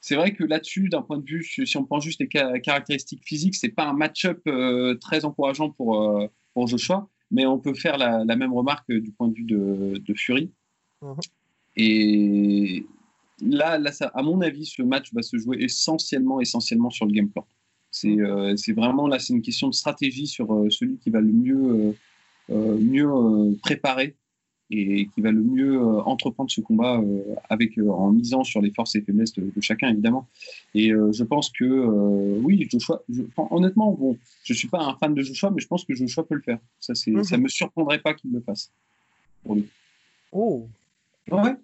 c'est 0.01 0.15
vrai 0.15 0.33
que 0.33 0.43
là-dessus, 0.43 0.89
d'un 0.89 1.01
point 1.01 1.17
de 1.17 1.25
vue, 1.25 1.43
si 1.43 1.77
on 1.77 1.85
prend 1.85 1.99
juste 1.99 2.21
les 2.21 2.27
caractéristiques 2.27 3.23
physiques, 3.25 3.55
c'est 3.55 3.69
pas 3.69 3.85
un 3.85 3.93
match-up 3.93 4.41
très 5.01 5.25
encourageant 5.25 5.71
pour, 5.71 6.29
pour 6.53 6.67
Joshua 6.67 7.09
mais 7.31 7.45
on 7.45 7.59
peut 7.59 7.73
faire 7.73 7.97
la, 7.97 8.35
même 8.35 8.53
remarque 8.53 8.91
du 8.91 9.11
point 9.11 9.27
de 9.27 9.35
vue 9.35 9.43
de, 9.43 10.13
Fury. 10.15 10.51
Mhm. 11.01 11.15
Et 11.77 12.85
là, 13.41 13.77
là 13.77 13.91
ça, 13.91 14.11
à 14.13 14.21
mon 14.21 14.41
avis, 14.41 14.65
ce 14.65 14.81
match 14.81 15.13
va 15.13 15.21
se 15.21 15.37
jouer 15.37 15.57
essentiellement, 15.59 16.41
essentiellement 16.41 16.89
sur 16.89 17.05
le 17.05 17.13
game 17.13 17.29
plan. 17.29 17.45
C'est 17.91 18.09
mhm. 18.09 18.25
euh, 18.25 18.73
vraiment 18.75 19.07
là, 19.07 19.19
c'est 19.19 19.33
une 19.33 19.41
question 19.41 19.67
de 19.67 19.75
stratégie 19.75 20.27
sur 20.27 20.53
euh, 20.53 20.69
celui 20.69 20.97
qui 20.97 21.09
va 21.09 21.21
le 21.21 21.31
mieux, 21.31 21.95
euh, 22.49 22.77
mieux 22.77 23.57
préparer 23.61 24.15
et 24.71 25.07
qui 25.07 25.21
va 25.21 25.31
le 25.31 25.41
mieux 25.41 25.81
euh, 25.81 26.01
entreprendre 26.03 26.51
ce 26.51 26.61
combat 26.61 26.99
euh, 26.99 27.35
avec, 27.49 27.77
euh, 27.77 27.89
en 27.89 28.11
misant 28.11 28.43
sur 28.43 28.61
les 28.61 28.71
forces 28.71 28.95
et 28.95 29.01
faiblesses 29.01 29.33
de, 29.33 29.51
chacun, 29.61 29.89
évidemment. 29.89 30.27
Et 30.75 30.89
je 30.89 31.23
pense 31.23 31.49
que, 31.49 31.65
oui, 31.65 32.67
Joshua, 32.69 33.01
je, 33.09 33.23
honnêtement, 33.35 33.91
bon, 33.91 34.17
je 34.43 34.53
ne 34.53 34.57
suis 34.57 34.67
pas 34.67 34.81
un 34.81 34.95
fan 34.95 35.13
de 35.13 35.21
Joshua, 35.21 35.49
mais 35.49 35.61
je 35.61 35.67
pense 35.67 35.85
que 35.85 35.93
Joshua 35.93 36.23
peut 36.23 36.35
le 36.35 36.41
faire. 36.41 36.59
Ça 36.79 36.93
ne 37.07 37.17
mhm. 37.17 37.43
me 37.43 37.47
surprendrait 37.47 37.99
pas 37.99 38.13
qu'il 38.13 38.31
le 38.31 38.41
fasse. 38.41 38.71
Pour 39.43 39.55
lui. 39.55 39.67
Oh 40.31 40.67
Ouais, 41.31 41.55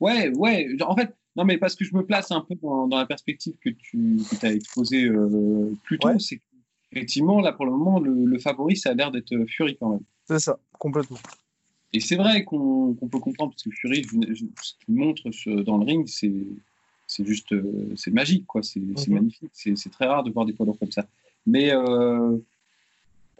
ouais, 0.00 0.30
ouais. 0.36 0.68
En 0.82 0.96
fait, 0.96 1.14
non, 1.36 1.44
mais 1.44 1.58
parce 1.58 1.74
que 1.74 1.84
je 1.84 1.94
me 1.94 2.04
place 2.04 2.30
un 2.30 2.40
peu 2.40 2.54
dans, 2.62 2.86
la 2.86 3.06
perspective 3.06 3.54
que 3.60 3.70
tu 3.70 4.18
as 4.42 4.52
exposée 4.52 5.10
plus 5.82 5.98
tôt, 5.98 6.18
c'est 6.18 6.40
qu'effectivement, 6.90 7.40
là, 7.40 7.52
pour 7.52 7.66
le 7.66 7.72
moment, 7.72 7.98
le, 8.00 8.24
le 8.24 8.38
favori, 8.38 8.76
ça 8.76 8.90
a 8.90 8.94
l'air 8.94 9.10
d'être 9.10 9.34
Fury 9.48 9.76
quand 9.78 9.90
même. 9.90 10.02
C'est 10.26 10.38
ça, 10.38 10.58
complètement. 10.78 11.18
Et 11.92 12.00
c'est 12.00 12.16
vrai 12.16 12.44
qu'on 12.44 12.96
peut 13.10 13.18
comprendre, 13.18 13.52
parce 13.52 13.62
que 13.62 13.70
Fury, 13.70 14.04
ce 14.04 14.74
qu'il 14.84 14.94
montre 14.94 15.22
dans 15.62 15.76
le 15.76 15.84
ring, 15.84 16.08
c'est 16.08 17.24
juste 17.24 17.52
euh, 17.52 17.92
c'est 17.96 18.10
magique, 18.10 18.46
quoi. 18.46 18.62
C'est 18.62 18.80
mhm. 18.80 18.96
magnifique. 19.08 19.50
C'est 19.52 19.90
très 19.90 20.06
rare 20.06 20.22
de 20.22 20.30
voir 20.30 20.46
des 20.46 20.54
poids 20.54 20.64
lourds 20.64 20.78
comme 20.78 20.92
ça. 20.92 21.06
Mais 21.46 21.74
euh, 21.74 22.38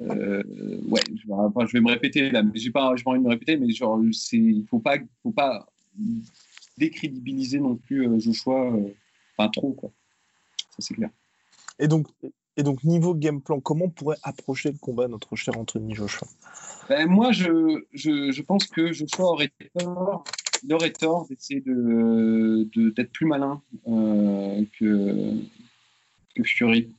euh, 0.02 0.42
ouais, 0.88 1.00
je, 1.14 1.72
vais 1.72 1.80
me 1.80 1.90
répéter 1.90 2.30
là, 2.30 2.42
mais 2.42 2.58
j'ai 2.58 2.70
pas, 2.70 2.94
pas 2.94 3.10
envie 3.10 3.20
de 3.20 3.24
me 3.24 3.30
répéter, 3.30 3.56
mais 3.56 3.70
genre, 3.70 4.00
il 4.32 4.66
faut 4.68 4.80
pas, 4.80 4.96
faut 5.22 5.30
pas 5.30 5.66
décrédibiliser 6.76 7.60
non 7.60 7.76
plus 7.76 8.20
Joshua, 8.20 8.72
enfin 9.36 9.48
trop, 9.48 9.72
quoi. 9.72 9.90
Ça 10.70 10.78
c'est 10.78 10.94
clair. 10.94 11.10
Et 11.78 11.88
donc, 11.88 12.08
et 12.56 12.62
donc, 12.62 12.84
niveau 12.84 13.14
game 13.14 13.40
plan, 13.40 13.60
comment 13.60 13.86
on 13.86 13.90
pourrait 13.90 14.18
approcher 14.22 14.70
le 14.70 14.78
combat, 14.78 15.08
notre 15.08 15.36
cher 15.36 15.56
Anthony 15.58 15.94
Joshua? 15.94 16.28
Ben, 16.88 17.08
Moi, 17.08 17.32
je, 17.32 17.84
je, 17.92 18.30
je, 18.30 18.42
pense 18.42 18.66
que 18.66 18.92
Joshua 18.92 19.24
aurait 19.24 19.52
tort, 19.78 20.24
aurait 20.70 20.92
tort 20.92 21.26
d'essayer 21.28 21.60
d'être 21.60 21.74
de, 21.74 22.90
d'être 22.90 23.12
plus 23.12 23.26
malin 23.26 23.62
euh, 23.88 24.64
que, 24.78 25.34
que 26.34 26.42
Fury. 26.44 26.94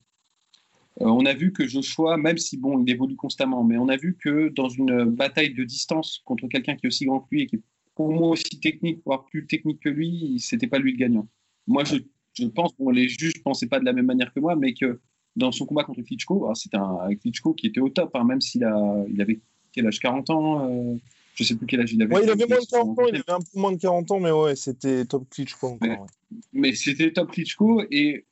Euh, 1.01 1.05
on 1.05 1.25
a 1.25 1.33
vu 1.33 1.51
que 1.53 1.67
Joshua, 1.67 2.17
même 2.17 2.38
si 2.38 2.57
bon, 2.57 2.84
il 2.84 2.89
évolue 2.89 3.15
constamment, 3.15 3.63
mais 3.63 3.78
on 3.78 3.89
a 3.89 3.97
vu 3.97 4.15
que 4.15 4.49
dans 4.49 4.69
une 4.69 5.06
bataille 5.06 5.54
de 5.54 5.63
distance 5.63 6.21
contre 6.25 6.47
quelqu'un 6.47 6.75
qui 6.75 6.86
est 6.86 6.88
aussi 6.88 7.06
grand 7.06 7.19
que 7.19 7.28
lui 7.32 7.43
et 7.43 7.47
qui 7.47 7.58
est 7.58 7.63
pour 7.95 8.12
moi 8.12 8.30
aussi 8.30 8.60
technique, 8.60 9.01
voire 9.06 9.25
plus 9.25 9.45
technique 9.45 9.80
que 9.82 9.89
lui, 9.89 10.38
c'était 10.39 10.65
pas 10.65 10.80
lui 10.80 10.93
le 10.93 10.97
gagnant. 10.97 11.28
Moi, 11.67 11.84
je, 11.84 11.97
je 12.34 12.47
pense, 12.47 12.75
bon, 12.78 12.89
les 12.89 13.08
juges 13.08 13.36
ne 13.38 13.41
pensaient 13.43 13.67
pas 13.67 13.80
de 13.80 13.86
la 13.86 13.93
même 13.93 14.08
manière 14.08 14.34
que 14.34 14.39
moi, 14.39 14.56
mais 14.56 14.73
que 14.73 14.99
dans 15.36 15.52
son 15.52 15.65
combat 15.65 15.84
contre 15.84 16.02
Klitschko, 16.02 16.54
c'était 16.56 16.78
un 16.78 17.13
Klitschko 17.15 17.54
qui 17.54 17.67
était 17.67 17.80
au 17.80 17.89
top, 17.89 18.12
hein, 18.15 18.24
même 18.24 18.41
s'il 18.41 18.63
a, 18.63 19.04
il 19.10 19.22
avait 19.22 19.39
quel 19.72 19.88
âge 19.88 20.00
40 20.00 20.30
ans 20.30 20.69
euh, 20.69 20.96
Je 21.36 21.43
sais 21.43 21.56
plus 21.56 21.65
quel 21.65 21.82
âge 21.82 21.93
il 21.93 22.02
avait. 22.02 22.15
Ouais, 22.15 22.24
il 22.24 22.30
avait 22.30 22.46
moins 22.46 22.60
de 22.60 22.69
40 22.69 23.00
ans, 23.00 23.06
il 23.08 23.15
avait 23.15 23.32
un 23.32 23.39
peu 23.39 23.60
moins 23.60 23.72
de 23.72 23.78
40 23.78 24.12
ans, 24.12 24.19
mais 24.19 24.32
ouais, 24.32 24.56
c'était 24.56 25.06
top 25.06 25.28
Klitschko 25.30 25.67
encore. 25.67 26.08
Mais, 26.54 26.74
c'était 26.74 27.12
top 27.12 27.32
Klitschko 27.32 27.84
et 27.91 28.26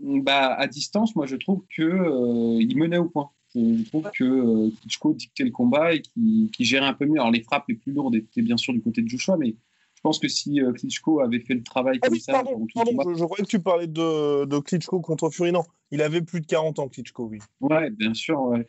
bah, 0.00 0.54
à 0.54 0.66
distance, 0.66 1.16
moi 1.16 1.26
je 1.26 1.36
trouve 1.36 1.62
que 1.74 1.82
euh, 1.82 2.60
il 2.60 2.76
menait 2.76 2.98
au 2.98 3.08
point. 3.08 3.30
Je, 3.54 3.84
trouve 3.88 4.10
que 4.14 4.24
euh, 4.24 4.70
Klitschko 4.80 5.14
dictait 5.14 5.44
le 5.44 5.50
combat 5.50 5.94
et 5.94 6.02
qui, 6.02 6.50
gérait 6.60 6.86
un 6.86 6.92
peu 6.92 7.06
mieux. 7.06 7.18
Alors 7.18 7.30
les 7.30 7.42
frappes 7.42 7.64
les 7.68 7.74
plus 7.74 7.92
lourdes 7.92 8.14
étaient 8.14 8.42
bien 8.42 8.56
sûr 8.56 8.72
du 8.72 8.82
côté 8.82 9.02
de 9.02 9.08
Joshua, 9.08 9.36
mais 9.36 9.54
je 9.98 10.02
pense 10.02 10.20
que 10.20 10.28
si 10.28 10.60
euh, 10.60 10.72
Klitschko 10.72 11.18
avait 11.18 11.40
fait 11.40 11.54
le 11.54 11.62
travail 11.64 11.98
ah 12.02 12.06
comme 12.06 12.20
ça. 12.20 12.32
Pardon, 12.34 12.64
je, 12.72 13.24
croyais 13.24 13.42
que 13.42 13.48
tu 13.48 13.58
parlais 13.58 13.88
de, 13.88 14.44
de, 14.44 14.58
Klitschko 14.60 15.00
contre 15.00 15.28
Fury. 15.28 15.50
Non, 15.50 15.64
il 15.90 16.02
avait 16.02 16.22
plus 16.22 16.40
de 16.40 16.46
40 16.46 16.78
ans, 16.78 16.88
Klitschko, 16.88 17.24
oui. 17.24 17.40
Ouais, 17.60 17.90
bien 17.90 18.14
sûr, 18.14 18.40
ouais. 18.42 18.68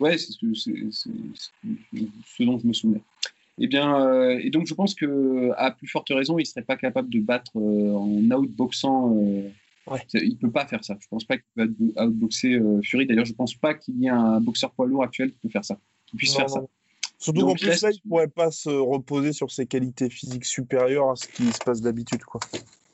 Ouais, 0.00 0.16
c'est 0.16 0.32
ce, 0.32 0.54
ce, 0.54 2.42
dont 2.42 2.58
je 2.58 2.66
me 2.66 2.72
souviens. 2.72 2.96
Et 3.58 3.64
eh 3.64 3.66
bien, 3.66 4.00
euh, 4.00 4.40
et 4.42 4.48
donc 4.48 4.66
je 4.66 4.72
pense 4.72 4.94
que 4.94 5.50
à 5.58 5.70
plus 5.70 5.86
forte 5.86 6.08
raison, 6.08 6.38
il 6.38 6.46
serait 6.46 6.62
pas 6.62 6.78
capable 6.78 7.10
de 7.10 7.20
battre 7.20 7.52
euh, 7.56 7.92
en 7.92 8.30
outboxant. 8.30 9.10
Ouais. 9.86 10.00
Il 10.14 10.38
peut 10.38 10.50
pas 10.50 10.64
faire 10.64 10.82
ça. 10.82 10.96
Je 10.98 11.08
pense 11.08 11.24
pas 11.24 11.36
qu'il 11.36 11.44
peut 11.56 11.70
outboxer 12.02 12.58
Fury. 12.84 13.04
D'ailleurs, 13.04 13.26
je 13.26 13.34
pense 13.34 13.54
pas 13.54 13.74
qu'il 13.74 14.00
y 14.00 14.06
ait 14.06 14.08
un 14.08 14.40
boxeur 14.40 14.70
poids 14.70 14.86
lourd 14.86 15.02
actuel 15.02 15.30
qui 15.32 15.40
peut 15.40 15.50
faire 15.50 15.64
ça, 15.66 15.78
qui 16.06 16.16
puisse 16.16 16.34
faire 16.34 16.48
ça. 16.48 16.64
Surtout 17.20 17.42
qu'en 17.42 17.54
plus, 17.54 17.82
là, 17.82 17.90
il 17.90 18.00
ne 18.02 18.08
pourrait 18.08 18.28
pas 18.28 18.50
se 18.50 18.70
reposer 18.70 19.34
sur 19.34 19.50
ses 19.50 19.66
qualités 19.66 20.08
physiques 20.08 20.46
supérieures 20.46 21.10
à 21.10 21.16
ce 21.16 21.28
qui 21.28 21.52
se 21.52 21.58
passe 21.58 21.82
d'habitude. 21.82 22.24
quoi. 22.24 22.40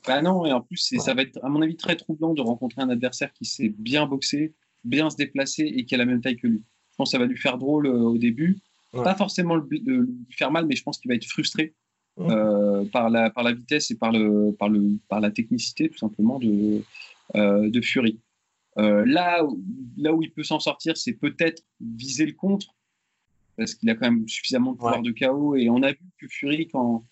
Bah 0.05 0.21
non, 0.21 0.45
et 0.45 0.51
en 0.51 0.61
plus, 0.61 0.93
ça 0.99 1.13
va 1.13 1.21
être, 1.21 1.39
à 1.43 1.49
mon 1.49 1.61
avis, 1.61 1.77
très 1.77 1.95
troublant 1.95 2.33
de 2.33 2.41
rencontrer 2.41 2.81
un 2.81 2.89
adversaire 2.89 3.31
qui 3.31 3.45
sait 3.45 3.69
bien 3.69 4.05
boxer, 4.05 4.53
bien 4.83 5.09
se 5.09 5.15
déplacer 5.15 5.63
et 5.63 5.85
qui 5.85 5.95
a 5.95 5.97
la 5.97 6.05
même 6.05 6.19
taille 6.19 6.35
que 6.35 6.47
lui. 6.47 6.61
Je 6.91 6.95
pense 6.97 7.09
que 7.09 7.11
ça 7.11 7.19
va 7.19 7.25
lui 7.25 7.37
faire 7.37 7.57
drôle 7.57 7.87
euh, 7.87 7.99
au 7.99 8.17
début. 8.17 8.59
Pas 8.91 9.15
forcément 9.15 9.57
lui 9.57 9.83
faire 10.31 10.49
mal, 10.49 10.65
mais 10.65 10.75
je 10.75 10.81
pense 10.81 10.97
qu'il 10.97 11.09
va 11.09 11.15
être 11.15 11.25
frustré 11.25 11.75
euh, 12.19 12.83
par, 12.85 13.09
la, 13.11 13.29
par 13.29 13.43
la 13.43 13.53
vitesse 13.53 13.91
et 13.91 13.95
par, 13.95 14.11
le, 14.11 14.55
par, 14.57 14.69
le, 14.69 14.97
par 15.07 15.19
la 15.19 15.29
technicité, 15.29 15.87
tout 15.89 15.99
simplement, 15.99 16.39
de, 16.39 16.81
euh, 17.35 17.69
de 17.69 17.81
Fury. 17.81 18.19
là, 18.75 19.45
là 19.97 20.13
où 20.13 20.23
il 20.23 20.31
peut 20.31 20.43
s'en 20.43 20.59
sortir, 20.59 20.97
c'est 20.97 21.13
peut-être 21.13 21.63
viser 21.79 22.25
le 22.25 22.33
contre 22.33 22.73
parce 23.57 23.75
qu'il 23.75 23.89
a 23.89 23.95
quand 23.95 24.09
même 24.09 24.27
suffisamment 24.27 24.71
de 24.71 24.77
pouvoir 24.77 25.01
de 25.01 25.11
chaos. 25.11 25.55
Et 25.55 25.69
on 25.69 25.81
a 25.83 25.91
vu 25.91 25.99
que 26.19 26.27
Fury, 26.27 26.67
quand, 26.67 27.03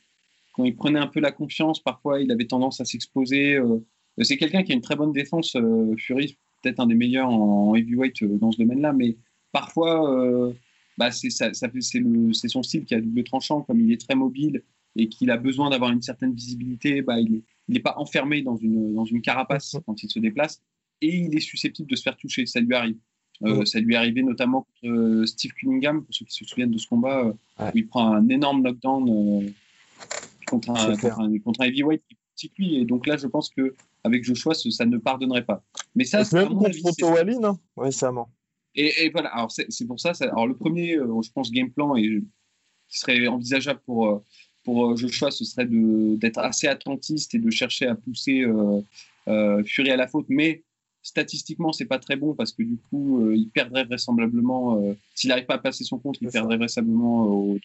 quand 0.54 0.64
il 0.64 0.76
prenait 0.76 1.00
un 1.00 1.08
peu 1.08 1.20
la 1.20 1.32
confiance, 1.32 1.82
parfois 1.82 2.22
il 2.22 2.32
avait 2.32 2.46
tendance 2.46 2.80
à 2.80 2.86
s'exposer. 2.86 3.56
Euh, 3.56 3.80
c'est 4.22 4.38
quelqu'un 4.38 4.64
qui 4.64 4.72
a 4.72 4.76
une 4.76 4.82
très 4.82 4.96
bonne 4.96 5.12
défense, 5.12 5.56
euh, 5.56 5.96
Fury, 5.98 6.38
peut-être 6.62 6.80
un 6.80 6.88
des 6.88 6.96
meilleurs 6.96 7.30
en, 7.30 7.76
heavyweight 7.76 8.22
euh, 8.24 8.38
dans 8.38 8.52
ce 8.52 8.60
domaine-là, 8.60 8.94
mais 8.94 9.18
parfois, 9.52 10.54
bah, 10.98 11.12
c'est 11.12 11.30
ça, 11.30 11.54
ça 11.54 11.70
c'est 11.82 12.48
son 12.48 12.62
style 12.64 12.86
qui 12.86 12.94
a 12.94 13.02
double 13.02 13.24
tranchant, 13.24 13.62
comme 13.62 13.80
il 13.80 13.92
est 13.92 14.02
très 14.02 14.16
mobile 14.16 14.64
et 14.98 15.08
qu'il 15.08 15.32
a 15.32 15.38
besoin 15.38 15.70
d'avoir 15.70 15.92
une 15.92 16.02
certaine 16.02 16.34
visibilité, 16.34 17.02
bah, 17.02 17.20
il 17.20 17.42
n'est 17.70 17.80
pas 17.80 17.96
enfermé 17.98 18.42
dans 18.42 18.58
une, 18.58 18.94
dans 18.94 19.06
une 19.06 19.22
carapace 19.22 19.78
quand 19.86 20.04
il 20.04 20.10
se 20.10 20.20
déplace 20.20 20.62
et 21.02 21.16
il 21.16 21.36
est 21.36 21.42
susceptible 21.42 21.90
de 21.90 21.96
se 21.96 22.04
faire 22.04 22.18
toucher, 22.18 22.46
ça 22.46 22.60
lui 22.60 22.74
arrive. 22.74 22.98
Euh, 23.44 23.66
ça 23.66 23.80
lui 23.80 23.94
est 23.94 23.98
arrivé 23.98 24.24
notamment 24.24 24.62
contre 24.62 24.94
euh, 24.94 25.26
Steve 25.26 25.52
Cunningham, 25.54 26.04
pour 26.04 26.14
ceux 26.14 26.26
qui 26.26 26.34
se 26.34 26.46
souviennent 26.46 26.72
de 26.72 26.78
ce 26.78 26.88
combat, 26.88 27.26
euh, 27.26 27.34
où 27.74 27.78
il 27.78 27.88
prend 27.88 28.14
un 28.14 28.28
énorme 28.30 28.62
knockdown 28.62 29.52
contre, 30.48 30.70
un, 30.72 30.96
contre, 31.40 31.62
un, 31.62 31.66
heavyweight 31.66 32.02
qui 32.36 32.48
est 32.48 32.52
lui. 32.58 32.76
Et 32.78 32.86
donc 32.86 33.08
là, 33.08 33.18
je 33.18 33.28
pense 33.28 33.50
que 33.50 33.76
avec 34.04 34.24
Joshua, 34.24 34.54
ça 34.54 34.86
ne 34.86 34.98
pardonnerait 34.98 35.46
pas. 35.46 35.64
Mais 35.96 36.06
ça, 36.06 36.24
c'est 36.24 36.38
même 36.38 36.56
contre 36.56 36.78
Otto 36.84 37.10
Wallin 37.10 37.44
hein, 37.44 37.60
récemment. 37.76 38.30
Et, 38.76 39.06
et, 39.06 39.10
voilà. 39.10 39.30
Alors 39.30 39.52
c'est 39.52 39.88
pour 39.88 40.00
ça, 40.00 40.12
Alors 40.22 40.48
le 40.48 40.56
premier, 40.56 40.94
je 40.94 41.32
pense, 41.32 41.52
game 41.52 41.72
plan 41.72 41.96
et 41.96 42.22
qui 42.88 43.00
serait 43.00 43.28
envisageable 43.28 43.82
pour 43.86 44.24
pour 44.64 44.98
Joshua, 44.98 45.30
ce 45.30 45.46
serait 45.46 45.68
d'être 45.70 46.40
assez 46.40 46.68
attentiste 46.68 47.36
et 47.36 47.40
de 47.40 47.52
chercher 47.52 47.86
à 47.88 47.96
pousser 47.96 48.46
Fury 49.28 49.92
à 49.92 49.96
la 49.96 50.08
faute, 50.08 50.26
mais 50.30 50.64
Statistiquement, 51.06 51.72
c'est 51.72 51.86
pas 51.86 52.00
très 52.00 52.16
bon 52.16 52.34
parce 52.34 52.52
que 52.52 52.64
du 52.64 52.78
coup, 52.78 53.22
euh, 53.22 53.36
il 53.36 53.48
perdrait 53.50 53.84
vraisemblablement, 53.84 54.82
euh, 54.82 54.96
s'il 55.14 55.28
n'arrive 55.28 55.46
pas 55.46 55.54
à 55.54 55.60
passer 55.60 55.84
son 55.84 56.00
compte, 56.00 56.18
il 56.20 56.30
perdrait 56.30 56.58
vraisemblablement 56.58 57.56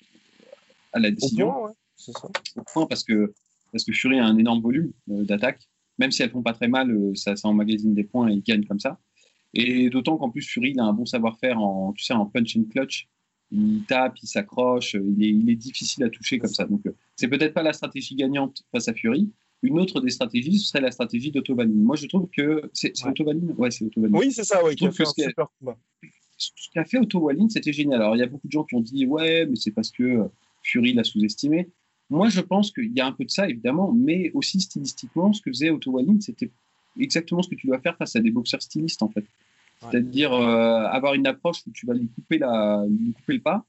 à 0.93 0.99
la 0.99 1.11
décision. 1.11 1.65
Au 1.65 1.69
c'est 1.97 2.13
ça. 2.13 2.29
Au 2.57 2.63
point 2.71 2.85
parce 2.85 3.03
que, 3.03 3.33
parce 3.73 3.85
que 3.85 3.95
Fury 3.95 4.19
a 4.19 4.27
un 4.27 4.37
énorme 4.37 4.61
volume 4.61 4.93
euh, 5.11 5.25
d'attaques. 5.25 5.67
Même 5.99 6.11
si 6.11 6.23
elles 6.23 6.31
font 6.31 6.43
pas 6.43 6.53
très 6.53 6.69
mal, 6.69 6.95
ça, 7.15 7.35
ça 7.35 7.49
emmagasine 7.49 7.95
des 7.95 8.05
points 8.05 8.29
et 8.29 8.35
il 8.35 8.43
gagne 8.43 8.67
comme 8.67 8.79
ça. 8.79 8.99
Et 9.55 9.89
d'autant 9.89 10.19
qu'en 10.19 10.29
plus, 10.29 10.43
Fury, 10.43 10.73
il 10.73 10.81
a 10.81 10.85
un 10.85 10.93
bon 10.93 11.07
savoir-faire 11.07 11.59
en, 11.59 11.95
tu 11.95 12.05
sais, 12.05 12.13
en 12.13 12.27
punch 12.27 12.59
and 12.59 12.65
clutch. 12.71 13.09
il 13.53 13.85
tape, 13.89 14.19
il 14.23 14.27
s'accroche, 14.27 14.93
il 14.93 15.25
est, 15.25 15.31
il 15.31 15.49
est, 15.49 15.57
difficile 15.57 16.05
à 16.05 16.11
toucher 16.11 16.39
comme 16.39 16.53
ça. 16.53 16.67
Donc, 16.67 16.83
c'est 17.17 17.29
peut-être 17.29 17.55
pas 17.55 17.63
la 17.63 17.73
stratégie 17.73 18.17
gagnante 18.17 18.65
face 18.71 18.89
à 18.89 18.93
Fury. 18.93 19.31
Une 19.63 19.79
autre 19.79 20.01
des 20.01 20.11
stratégies, 20.11 20.59
ce 20.59 20.69
serait 20.69 20.81
la 20.81 20.91
stratégie 20.91 21.31
d'Autovaline. 21.31 21.83
Moi, 21.83 21.97
je 21.97 22.07
trouve 22.07 22.29
que 22.31 22.71
c'est 22.73 22.93
ouais. 23.05 23.11
Autovaline. 23.11 23.55
Ouais, 23.59 23.71
c'est 23.71 23.85
Autovaline. 23.85 24.17
Oui, 24.17 24.33
c'est 24.33 24.45
ça, 24.45 24.61
super 24.77 25.49
combat. 25.59 25.77
Ce 26.39 26.51
qu'a 26.73 26.85
fait 26.85 26.99
Autovaline, 26.99 27.51
c'était 27.51 27.73
génial. 27.73 28.01
Alors, 28.01 28.17
il 28.17 28.21
y 28.21 28.23
a 28.23 28.27
beaucoup 28.27 28.47
de 28.47 28.53
gens 28.53 28.65
qui 28.65 28.75
ont 28.75 28.81
dit, 28.81 29.07
ouais, 29.07 29.45
mais 29.45 29.57
c'est 29.57 29.73
parce 29.73 29.91
que 29.91 30.29
Fury 30.63 30.95
l'a 30.95 31.05
sous-estimé. 31.05 31.69
Moi, 32.09 32.29
je 32.31 32.41
pense 32.41 32.73
qu'il 32.73 32.93
y 32.97 33.01
a 33.01 33.07
un 33.07 33.13
peu 33.13 33.25
de 33.25 33.31
ça, 33.31 33.49
évidemment, 33.49 33.93
mais 33.93 34.31
aussi 34.33 34.61
stylistiquement, 34.61 35.33
ce 35.33 35.43
que 35.43 35.51
faisait 35.51 35.71
Autovaline, 35.71 36.21
c'était 36.21 36.51
exactement 36.99 37.43
ce 37.43 37.51
que 37.51 37.55
tu 37.55 37.67
dois 37.67 37.81
faire 37.81 37.97
face 37.97 38.17
à 38.17 38.21
des 38.21 38.31
boxeurs 38.31 38.63
stylistes, 38.63 39.03
en 39.03 39.09
fait. 39.09 39.25
C'est-à-dire 39.81 40.33
euh, 40.33 40.87
avoir 40.87 41.15
une 41.15 41.27
approche 41.27 41.59
où 41.67 41.71
tu 41.73 41.87
vas 41.87 41.95
lui 41.95 42.09
couper, 42.09 42.39
la, 42.39 42.85
lui 42.89 43.13
couper 43.13 43.35
le 43.35 43.41
pas, 43.41 43.65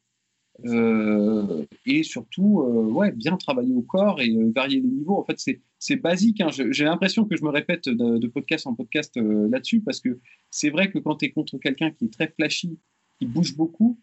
euh, 0.65 1.65
et 1.85 2.03
surtout, 2.03 2.61
euh, 2.61 2.83
ouais, 2.83 3.11
bien 3.11 3.37
travailler 3.37 3.73
au 3.73 3.81
corps 3.81 4.21
et 4.21 4.29
euh, 4.29 4.51
varier 4.55 4.79
les 4.79 4.87
niveaux. 4.87 5.17
En 5.17 5.23
fait, 5.23 5.39
c'est 5.79 5.95
basique. 5.97 6.41
Hein. 6.41 6.49
J'ai 6.51 6.83
l'impression 6.83 7.25
que 7.25 7.35
je 7.35 7.43
me 7.43 7.49
répète 7.49 7.89
de, 7.89 8.17
de 8.17 8.27
podcast 8.27 8.67
en 8.67 8.75
podcast 8.75 9.15
là-dessus 9.15 9.81
parce 9.81 9.99
que 9.99 10.19
c'est 10.49 10.69
vrai 10.69 10.91
que 10.91 10.99
quand 10.99 11.17
tu 11.17 11.25
es 11.25 11.31
contre 11.31 11.57
quelqu'un 11.57 11.91
qui 11.91 12.05
est 12.05 12.13
très 12.13 12.27
flashy, 12.27 12.77
qui 13.17 13.25
bouge 13.25 13.55
beaucoup, 13.55 13.99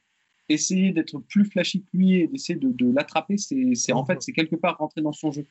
essayer 0.49 0.93
d'être 0.93 1.19
plus 1.19 1.45
flashy 1.45 1.83
que 1.83 1.97
lui 1.97 2.15
et 2.15 2.27
d'essayer 2.27 2.59
de, 2.59 2.71
de 2.71 2.91
l'attraper, 2.93 3.37
c'est 3.37 3.93
en 3.93 4.05
fait, 4.05 4.23
c'est 4.23 4.33
quelque 4.33 4.57
part 4.57 4.79
rentrer 4.79 5.03
dans 5.03 5.13
son 5.13 5.31
jeu. 5.31 5.45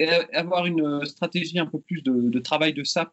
Et 0.00 0.08
avoir 0.32 0.66
une 0.66 1.04
stratégie 1.04 1.58
un 1.60 1.66
peu 1.66 1.78
plus 1.78 2.02
de, 2.02 2.12
de 2.12 2.38
travail 2.40 2.72
de 2.72 2.82
sap, 2.82 3.12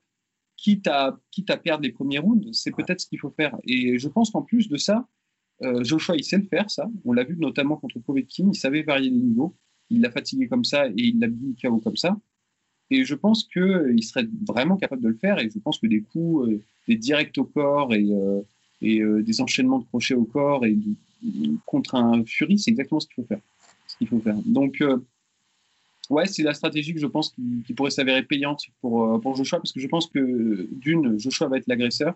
quitte 0.58 0.88
à, 0.88 1.20
quitte 1.30 1.52
à 1.52 1.58
perdre 1.58 1.84
les 1.84 1.92
premiers 1.92 2.18
rounds, 2.18 2.48
c'est 2.54 2.72
peut-être 2.72 3.02
ce 3.02 3.08
qu'il 3.08 3.20
faut 3.20 3.30
faire. 3.30 3.56
Et 3.68 4.00
je 4.00 4.08
pense 4.08 4.32
qu'en 4.32 4.42
plus 4.42 4.68
de 4.68 4.78
ça, 4.78 5.08
euh, 5.64 5.84
Joshua, 5.84 6.16
il 6.16 6.24
sait 6.24 6.38
le 6.38 6.46
faire, 6.46 6.70
ça. 6.70 6.90
On 7.06 7.14
l'a 7.14 7.24
vu 7.24 7.36
notamment 7.38 7.78
contre 7.78 8.00
Povetkin, 8.00 8.50
il 8.52 8.56
savait 8.56 8.84
varier 8.84 9.10
les 9.10 9.18
niveaux. 9.18 9.56
Il 9.90 10.02
l'a 10.02 10.12
fatigué 10.12 10.48
comme 10.48 10.64
ça 10.64 10.88
et 10.88 10.94
il 10.96 11.20
l'a 11.20 11.28
mis 11.28 11.56
KO 11.62 11.78
comme 11.78 11.98
ça. 11.98 12.18
Et 12.90 13.04
je 13.06 13.16
pense 13.16 13.46
qu'il 13.46 14.04
serait 14.04 14.28
vraiment 14.48 14.78
capable 14.78 15.02
de 15.02 15.10
le 15.10 15.16
faire. 15.16 15.40
Et 15.40 15.50
je 15.50 15.60
pense 15.60 15.80
que 15.80 15.88
des 15.88 16.02
coups, 16.02 16.48
euh, 16.48 16.62
des 16.88 16.96
directs 16.96 17.38
au 17.38 17.46
corps 17.46 17.94
et, 17.94 18.06
euh, 18.12 18.42
euh, 18.84 19.22
des 19.22 19.42
enchaînements 19.42 19.80
de 19.80 19.86
crochets 19.86 20.16
au 20.16 20.24
corps 20.24 20.66
et 20.66 20.76
contre 21.66 21.96
un 21.96 22.26
Fury, 22.26 22.58
c'est 22.58 22.72
exactement 22.72 23.00
ce 23.00 23.08
qu'il 23.08 23.24
faut 24.08 24.20
faire. 24.20 24.36
Donc, 24.46 24.82
euh, 24.82 24.98
ouais, 26.10 26.26
c'est 26.26 26.44
la 26.44 26.54
stratégie 26.54 26.94
que 26.94 27.00
je 27.00 27.08
pense 27.08 27.36
qui, 27.66 27.74
pourrait 27.74 27.92
s'avérer 27.92 28.24
payante 28.24 28.64
pour, 28.82 29.04
euh, 29.04 29.20
pour 29.20 29.36
Joshua, 29.36 29.60
parce 29.60 29.72
que 29.72 29.80
je 29.80 29.88
pense 29.88 30.08
que 30.08 30.68
d'une, 30.72 31.20
Joshua 31.20 31.48
va 31.48 31.58
être 31.58 31.68
l'agresseur. 31.68 32.16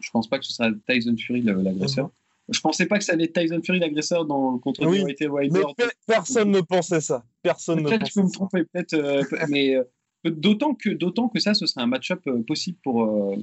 Je 0.00 0.10
pense 0.10 0.28
pas 0.28 0.38
que 0.38 0.44
ce 0.44 0.52
sera 0.52 0.70
Tyson 0.88 1.14
Fury 1.16 1.42
l'agresseur. 1.42 2.10
Je 2.48 2.60
pensais 2.60 2.86
pas 2.86 2.98
que 2.98 3.04
ça 3.04 3.12
allait 3.12 3.24
être 3.24 3.40
Tyson 3.40 3.60
Fury 3.64 3.80
l'agresseur 3.80 4.24
dans 4.24 4.58
contre 4.58 4.86
oui, 4.86 5.02
Wilder. 5.02 5.62
Mais 5.78 5.84
personne 6.06 6.50
ne 6.50 6.60
pensait 6.60 7.00
ça. 7.00 7.24
Personne 7.42 7.82
ne 7.82 7.88
pensait. 7.88 8.06
Je 8.06 8.14
peux 8.14 8.22
me 8.22 8.30
tromper 8.30 8.64
peut-être, 8.64 8.94
euh, 8.94 9.22
mais 9.48 9.74
euh, 9.74 9.82
d'autant 10.24 10.74
que 10.74 10.90
d'autant 10.90 11.28
que 11.28 11.40
ça, 11.40 11.54
ce 11.54 11.66
serait 11.66 11.82
un 11.82 11.88
match-up 11.88 12.20
euh, 12.28 12.42
possible 12.42 12.78
pour 12.84 13.04
euh, 13.04 13.36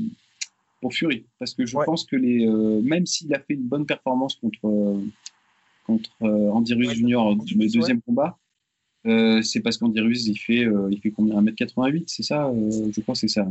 pour 0.81 0.93
Fury, 0.93 1.25
parce 1.39 1.53
que 1.53 1.65
je 1.65 1.75
ouais. 1.75 1.85
pense 1.85 2.05
que 2.05 2.15
les 2.15 2.45
même 2.81 3.05
s'il 3.05 3.33
a 3.33 3.39
fait 3.39 3.53
une 3.53 3.67
bonne 3.67 3.85
performance 3.85 4.35
contre 4.35 5.01
contre 5.85 6.09
Andy 6.21 6.73
Ruiz 6.73 6.89
ouais, 6.89 6.95
Junior 6.95 7.35
le 7.35 7.71
deuxième 7.71 7.97
ouais. 7.97 8.03
combat, 8.05 8.37
c'est 9.43 9.61
parce 9.61 9.77
qu'Andy 9.77 10.01
Ruiz 10.01 10.27
il 10.27 10.37
fait 10.37 10.67
il 10.91 10.99
fait 11.01 11.11
combien? 11.11 11.41
1m88, 11.41 12.03
c'est 12.07 12.23
ça 12.23 12.51
Je 12.53 12.99
crois 12.99 13.13
que 13.13 13.19
c'est 13.19 13.29
ça 13.29 13.47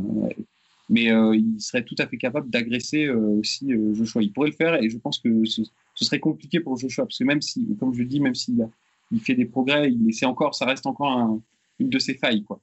mais 0.89 1.11
euh, 1.11 1.35
il 1.35 1.59
serait 1.61 1.83
tout 1.83 1.95
à 1.99 2.07
fait 2.07 2.17
capable 2.17 2.49
d'agresser 2.49 3.05
euh, 3.05 3.39
aussi 3.39 3.73
euh, 3.73 3.93
Joshua. 3.93 4.21
Il 4.21 4.33
pourrait 4.33 4.49
le 4.49 4.55
faire 4.55 4.81
et 4.81 4.89
je 4.89 4.97
pense 4.97 5.19
que 5.19 5.45
ce, 5.45 5.61
ce, 5.95 6.05
serait 6.05 6.19
compliqué 6.19 6.59
pour 6.59 6.77
Joshua 6.77 7.05
parce 7.05 7.17
que 7.17 7.23
même 7.23 7.41
si, 7.41 7.65
comme 7.79 7.93
je 7.93 8.03
dis, 8.03 8.19
même 8.19 8.35
s'il 8.35 8.67
il 9.11 9.21
fait 9.21 9.35
des 9.35 9.45
progrès, 9.45 9.91
il, 9.91 10.13
c'est 10.13 10.25
encore, 10.25 10.55
ça 10.55 10.65
reste 10.65 10.85
encore 10.85 11.11
un, 11.11 11.41
une 11.79 11.89
de 11.89 11.99
ses 11.99 12.15
failles. 12.15 12.43
Quoi. 12.43 12.59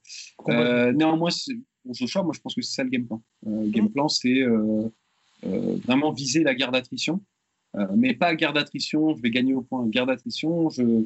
Euh, 0.49 0.93
néanmoins, 0.93 1.31
pour 1.85 1.95
Joshua, 1.95 2.23
moi 2.23 2.33
je 2.35 2.41
pense 2.41 2.55
que 2.55 2.63
c'est 2.63 2.75
ça 2.75 2.85
le 2.85 2.91
game 2.91 3.07
plan. 3.07 3.23
Euh, 3.47 3.63
le 3.65 3.71
game 3.71 3.89
plan, 3.89 4.09
c'est 4.09 4.41
euh, 4.43 4.89
vraiment 5.43 6.13
viser 6.13 6.43
la 6.43 6.55
guerre 6.55 6.73
d'attrition, 6.73 7.21
mais 7.97 8.15
pas 8.15 8.35
guerre 8.35 8.53
d'attrition, 8.53 9.15
je 9.15 9.23
vais 9.23 9.31
gagner 9.31 9.55
au 9.55 9.63
point, 9.63 9.87
guerre 9.87 10.07
d'attrition, 10.07 10.71
je, 10.71 11.05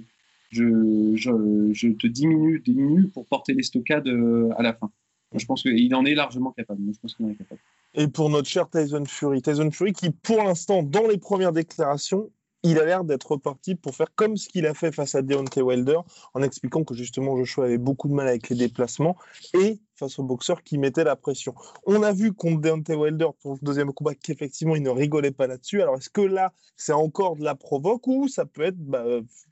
je, 0.51 1.15
je, 1.15 1.73
je, 1.73 1.89
te 1.89 2.07
diminue, 2.07 2.61
diminue 2.61 3.09
pour 3.09 3.27
porter 3.27 3.53
les 3.53 3.63
stockades 3.63 4.09
à 4.57 4.63
la 4.63 4.73
fin. 4.73 4.91
Je 5.35 5.47
pense 5.47 5.63
qu'il 5.63 5.95
en 5.95 6.05
est 6.05 6.15
largement 6.15 6.53
capable. 6.53 6.81
Moi, 6.81 6.93
je 6.95 7.01
pense 7.01 7.15
qu'il 7.15 7.27
en 7.27 7.31
est 7.31 7.37
capable. 7.37 7.61
Et 7.95 8.09
pour 8.09 8.29
notre 8.29 8.49
cher 8.49 8.69
Tyson 8.69 9.05
Fury, 9.07 9.43
Tyson 9.43 9.71
Fury 9.71 9.93
qui, 9.93 10.11
pour 10.11 10.43
l'instant, 10.43 10.83
dans 10.83 11.07
les 11.07 11.19
premières 11.19 11.53
déclarations, 11.53 12.31
il 12.65 12.79
a 12.79 12.85
l'air 12.87 13.05
d'être 13.05 13.33
reparti 13.33 13.75
pour 13.75 13.95
faire 13.95 14.09
comme 14.17 14.39
ce 14.39 14.49
qu'il 14.49 14.67
a 14.67 14.73
fait 14.73 14.91
face 14.91 15.15
à 15.15 15.23
Deontay 15.23 15.61
Wilder, 15.61 15.99
en 16.33 16.43
expliquant 16.43 16.83
que 16.83 16.95
justement 16.95 17.37
Joshua 17.37 17.67
avait 17.67 17.79
beaucoup 17.79 18.09
de 18.09 18.15
mal 18.15 18.27
avec 18.27 18.49
les 18.49 18.57
déplacements 18.57 19.17
et 19.53 19.79
face 19.97 20.19
au 20.19 20.25
boxeur 20.25 20.63
qui 20.63 20.79
mettait 20.79 21.05
la 21.05 21.15
pression. 21.15 21.55
On 21.85 22.03
a 22.03 22.13
vu 22.13 22.33
contre 22.33 22.63
Deontay 22.63 22.95
Wilder 22.95 23.29
pour 23.43 23.53
le 23.53 23.59
deuxième 23.63 23.93
combat 23.93 24.15
qu'effectivement 24.15 24.77
il 24.77 24.83
ne 24.83 24.89
rigolait 24.89 25.31
pas 25.31 25.47
là-dessus. 25.47 25.83
Alors 25.83 25.97
est-ce 25.97 26.09
que 26.09 26.23
là 26.23 26.53
c'est 26.77 26.95
encore 26.95 27.37
de 27.37 27.45
la 27.45 27.55
provoque 27.55 28.07
ou 28.07 28.29
ça 28.29 28.47
peut 28.47 28.63
être 28.63 28.79
bah, 28.79 29.05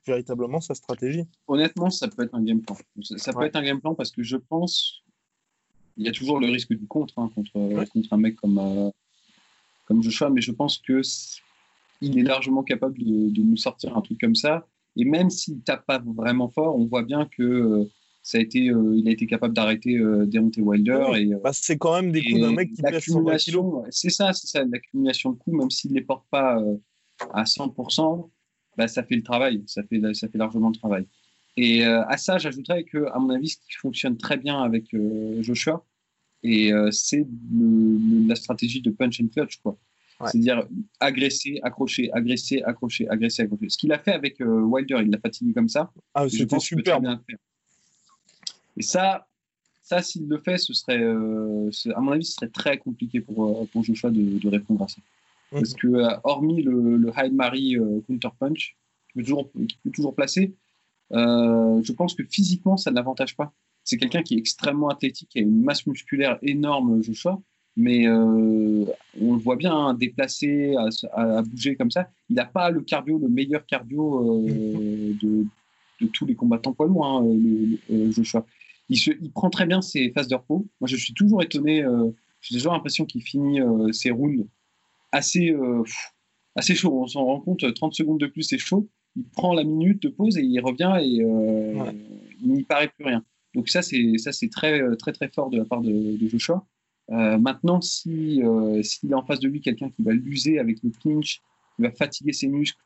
véritablement 0.07 0.59
sa 0.59 0.73
stratégie? 0.73 1.25
Honnêtement, 1.47 1.91
ça 1.91 2.07
peut 2.07 2.23
être 2.23 2.33
un 2.33 2.43
game 2.43 2.61
plan. 2.61 2.75
Ça 3.03 3.31
peut 3.31 3.39
ouais. 3.39 3.47
être 3.47 3.55
un 3.55 3.63
game 3.63 3.79
plan 3.79 3.93
parce 3.93 4.09
que 4.09 4.23
je 4.23 4.37
pense 4.37 5.02
il 5.97 6.05
y 6.05 6.09
a 6.09 6.11
toujours 6.11 6.39
le 6.39 6.47
risque 6.47 6.73
du 6.73 6.87
contre 6.87 7.19
hein, 7.19 7.31
contre, 7.35 7.55
ouais. 7.55 7.85
contre 7.87 8.13
un 8.13 8.17
mec 8.17 8.35
comme, 8.35 8.57
euh, 8.57 8.89
comme 9.85 10.01
Joshua, 10.01 10.29
mais 10.29 10.41
je 10.41 10.51
pense 10.51 10.77
que 10.77 10.99
est, 10.99 11.41
il 12.01 12.19
est 12.19 12.23
largement 12.23 12.63
capable 12.63 12.97
de, 12.97 13.29
de, 13.29 13.41
nous 13.41 13.57
sortir 13.57 13.95
un 13.95 14.01
truc 14.01 14.19
comme 14.19 14.35
ça. 14.35 14.67
Et 14.95 15.05
même 15.05 15.29
s'il 15.29 15.61
tape 15.61 15.85
pas 15.85 16.01
vraiment 16.05 16.49
fort, 16.49 16.75
on 16.75 16.85
voit 16.85 17.03
bien 17.03 17.25
que 17.25 17.43
euh, 17.43 17.91
ça 18.21 18.37
a 18.37 18.41
été, 18.41 18.69
euh, 18.69 18.95
il 18.95 19.07
a 19.07 19.11
été 19.11 19.25
capable 19.25 19.53
d'arrêter 19.53 19.97
euh, 19.97 20.25
Deontay 20.25 20.61
Wilder. 20.61 21.05
Et 21.15 21.33
bah, 21.43 21.51
c'est 21.53 21.77
quand 21.77 21.93
même 21.95 22.11
des 22.11 22.23
coups 22.23 22.41
d'un 22.41 22.51
mec 22.51 22.71
qui 22.73 22.81
pèse 22.81 23.03
120 23.03 23.37
kilos. 23.37 23.85
C'est 23.89 24.09
ça, 24.09 24.33
c'est 24.33 24.47
ça, 24.47 24.63
l'accumulation 24.63 25.31
de 25.31 25.37
coups, 25.37 25.57
même 25.57 25.71
s'il 25.71 25.91
ne 25.91 25.95
les 25.97 26.03
porte 26.03 26.25
pas 26.29 26.61
à 27.33 27.43
100%, 27.43 28.29
bah, 28.77 28.87
ça 28.87 29.03
fait 29.03 29.15
le 29.15 29.23
travail, 29.23 29.63
ça 29.65 29.83
fait, 29.83 30.01
ça 30.13 30.27
fait 30.27 30.37
largement 30.37 30.69
le 30.69 30.75
travail. 30.75 31.07
Et 31.55 31.85
euh, 31.85 32.03
à 32.07 32.17
ça, 32.17 32.37
j'ajouterais 32.39 32.83
que, 32.83 33.05
à 33.13 33.19
mon 33.19 33.29
avis, 33.29 33.49
ce 33.49 33.57
qui 33.57 33.73
fonctionne 33.73 34.17
très 34.17 34.37
bien 34.37 34.61
avec 34.63 34.93
euh, 34.93 35.41
Joshua, 35.43 35.85
et 36.41 36.73
euh, 36.73 36.89
c'est 36.91 37.27
la 38.27 38.35
stratégie 38.35 38.81
de 38.81 38.89
punch 38.89 39.21
and 39.21 39.27
clutch, 39.27 39.57
quoi. 39.57 39.77
Ouais. 40.19 40.29
C'est-à-dire 40.29 40.67
agresser, 40.99 41.59
accrocher, 41.63 42.11
agresser, 42.11 42.61
accrocher, 42.63 43.07
agresser, 43.09 43.43
accrocher. 43.43 43.69
Ce 43.69 43.77
qu'il 43.77 43.91
a 43.91 43.99
fait 43.99 44.13
avec 44.13 44.41
euh, 44.41 44.61
Wilder, 44.61 44.97
il 45.03 45.09
l'a 45.11 45.19
fatigué 45.19 45.53
comme 45.53 45.69
ça. 45.69 45.91
Ah, 46.13 46.27
c'était 46.27 46.59
super. 46.59 46.99
Bien 46.99 47.21
faire. 47.27 47.37
Et 48.77 48.81
ça, 48.81 49.27
ça 49.81 50.01
s'il 50.01 50.27
le 50.27 50.39
fait, 50.39 50.57
ce 50.57 50.73
serait, 50.73 51.01
euh, 51.01 51.69
à 51.95 52.01
mon 52.01 52.11
avis, 52.11 52.25
ce 52.25 52.33
serait 52.33 52.49
très 52.49 52.77
compliqué 52.77 53.21
pour, 53.21 53.67
pour 53.69 53.83
Joshua 53.83 54.09
de, 54.11 54.39
de 54.39 54.47
répondre 54.49 54.83
à 54.83 54.87
ça. 54.87 55.01
Mmh. 55.51 55.55
Parce 55.55 55.73
que, 55.75 55.87
hormis 56.23 56.63
le, 56.63 56.97
le 56.97 57.11
Hyde 57.15 57.33
Mary 57.33 57.77
counter 58.07 58.29
punch, 58.39 58.75
qui 59.07 59.13
peut 59.19 59.23
toujours, 59.23 59.51
qui 59.51 59.77
peut 59.83 59.91
toujours 59.91 60.15
placer, 60.15 60.53
euh, 61.13 61.81
je 61.83 61.91
pense 61.93 62.15
que 62.15 62.23
physiquement, 62.23 62.77
ça 62.77 62.91
ne 62.91 62.95
l'avantage 62.95 63.35
pas. 63.35 63.53
C'est 63.83 63.97
quelqu'un 63.97 64.23
qui 64.23 64.35
est 64.35 64.37
extrêmement 64.37 64.89
athlétique, 64.89 65.29
qui 65.29 65.39
a 65.39 65.41
une 65.41 65.61
masse 65.61 65.85
musculaire 65.85 66.37
énorme, 66.41 67.03
Joshua, 67.03 67.39
mais 67.75 68.07
euh, 68.07 68.85
on 69.19 69.33
le 69.33 69.39
voit 69.39 69.55
bien, 69.55 69.75
hein, 69.75 69.93
déplacé, 69.93 70.75
à, 71.13 71.41
bouger 71.41 71.75
comme 71.75 71.91
ça. 71.91 72.09
Il 72.29 72.35
n'a 72.35 72.45
pas 72.45 72.69
le 72.69 72.81
cardio, 72.81 73.17
le 73.19 73.27
meilleur 73.27 73.65
cardio 73.65 74.47
euh, 74.47 75.13
de, 75.21 75.45
de, 76.01 76.07
tous 76.07 76.25
les 76.25 76.35
combattants 76.35 76.73
poids 76.73 76.87
lourds, 76.87 77.05
hein, 77.05 77.23
le, 77.25 77.77
le, 77.89 78.11
Joshua. 78.11 78.45
Il, 78.89 78.97
se, 78.97 79.11
il, 79.21 79.31
prend 79.31 79.49
très 79.49 79.65
bien 79.65 79.81
ses 79.81 80.11
phases 80.11 80.27
de 80.27 80.35
repos. 80.35 80.65
Moi, 80.79 80.87
je 80.87 80.95
suis 80.95 81.13
toujours 81.13 81.43
étonné. 81.43 81.83
J'ai 82.41 82.55
toujours 82.55 82.73
l'impression 82.73 83.05
qu'il 83.05 83.21
finit 83.21 83.59
ses 83.91 84.11
rounds 84.11 84.45
assez, 85.11 85.55
assez 86.55 86.75
chaud. 86.75 87.01
On 87.01 87.07
s'en 87.07 87.23
rend 87.23 87.39
compte, 87.39 87.73
30 87.73 87.93
secondes 87.93 88.19
de 88.19 88.27
plus, 88.27 88.43
c'est 88.43 88.57
chaud 88.57 88.89
il 89.15 89.23
prend 89.25 89.53
la 89.53 89.63
minute 89.63 90.01
de 90.01 90.09
pause 90.09 90.37
et 90.37 90.41
il 90.41 90.59
revient 90.59 90.97
et 91.01 91.23
euh, 91.23 91.73
ouais. 91.73 91.95
il 92.41 92.53
n'y 92.53 92.63
paraît 92.63 92.87
plus 92.89 93.05
rien. 93.05 93.23
Donc 93.53 93.69
ça 93.69 93.81
c'est 93.81 94.17
ça 94.17 94.31
c'est 94.31 94.49
très 94.49 94.81
très 94.97 95.11
très 95.11 95.29
fort 95.29 95.49
de 95.49 95.57
la 95.57 95.65
part 95.65 95.81
de, 95.81 96.17
de 96.17 96.27
Joshua. 96.27 96.65
Euh, 97.11 97.37
maintenant 97.37 97.81
si 97.81 98.41
euh, 98.43 98.81
s'il 98.81 99.11
est 99.11 99.15
en 99.15 99.25
face 99.25 99.39
de 99.39 99.47
lui 99.47 99.61
quelqu'un 99.61 99.89
qui 99.89 100.01
va 100.01 100.13
l'user 100.13 100.59
avec 100.59 100.81
le 100.83 100.89
clinch, 100.89 101.41
qui 101.75 101.81
va 101.81 101.91
fatiguer 101.91 102.33
ses 102.33 102.47
muscles 102.47 102.81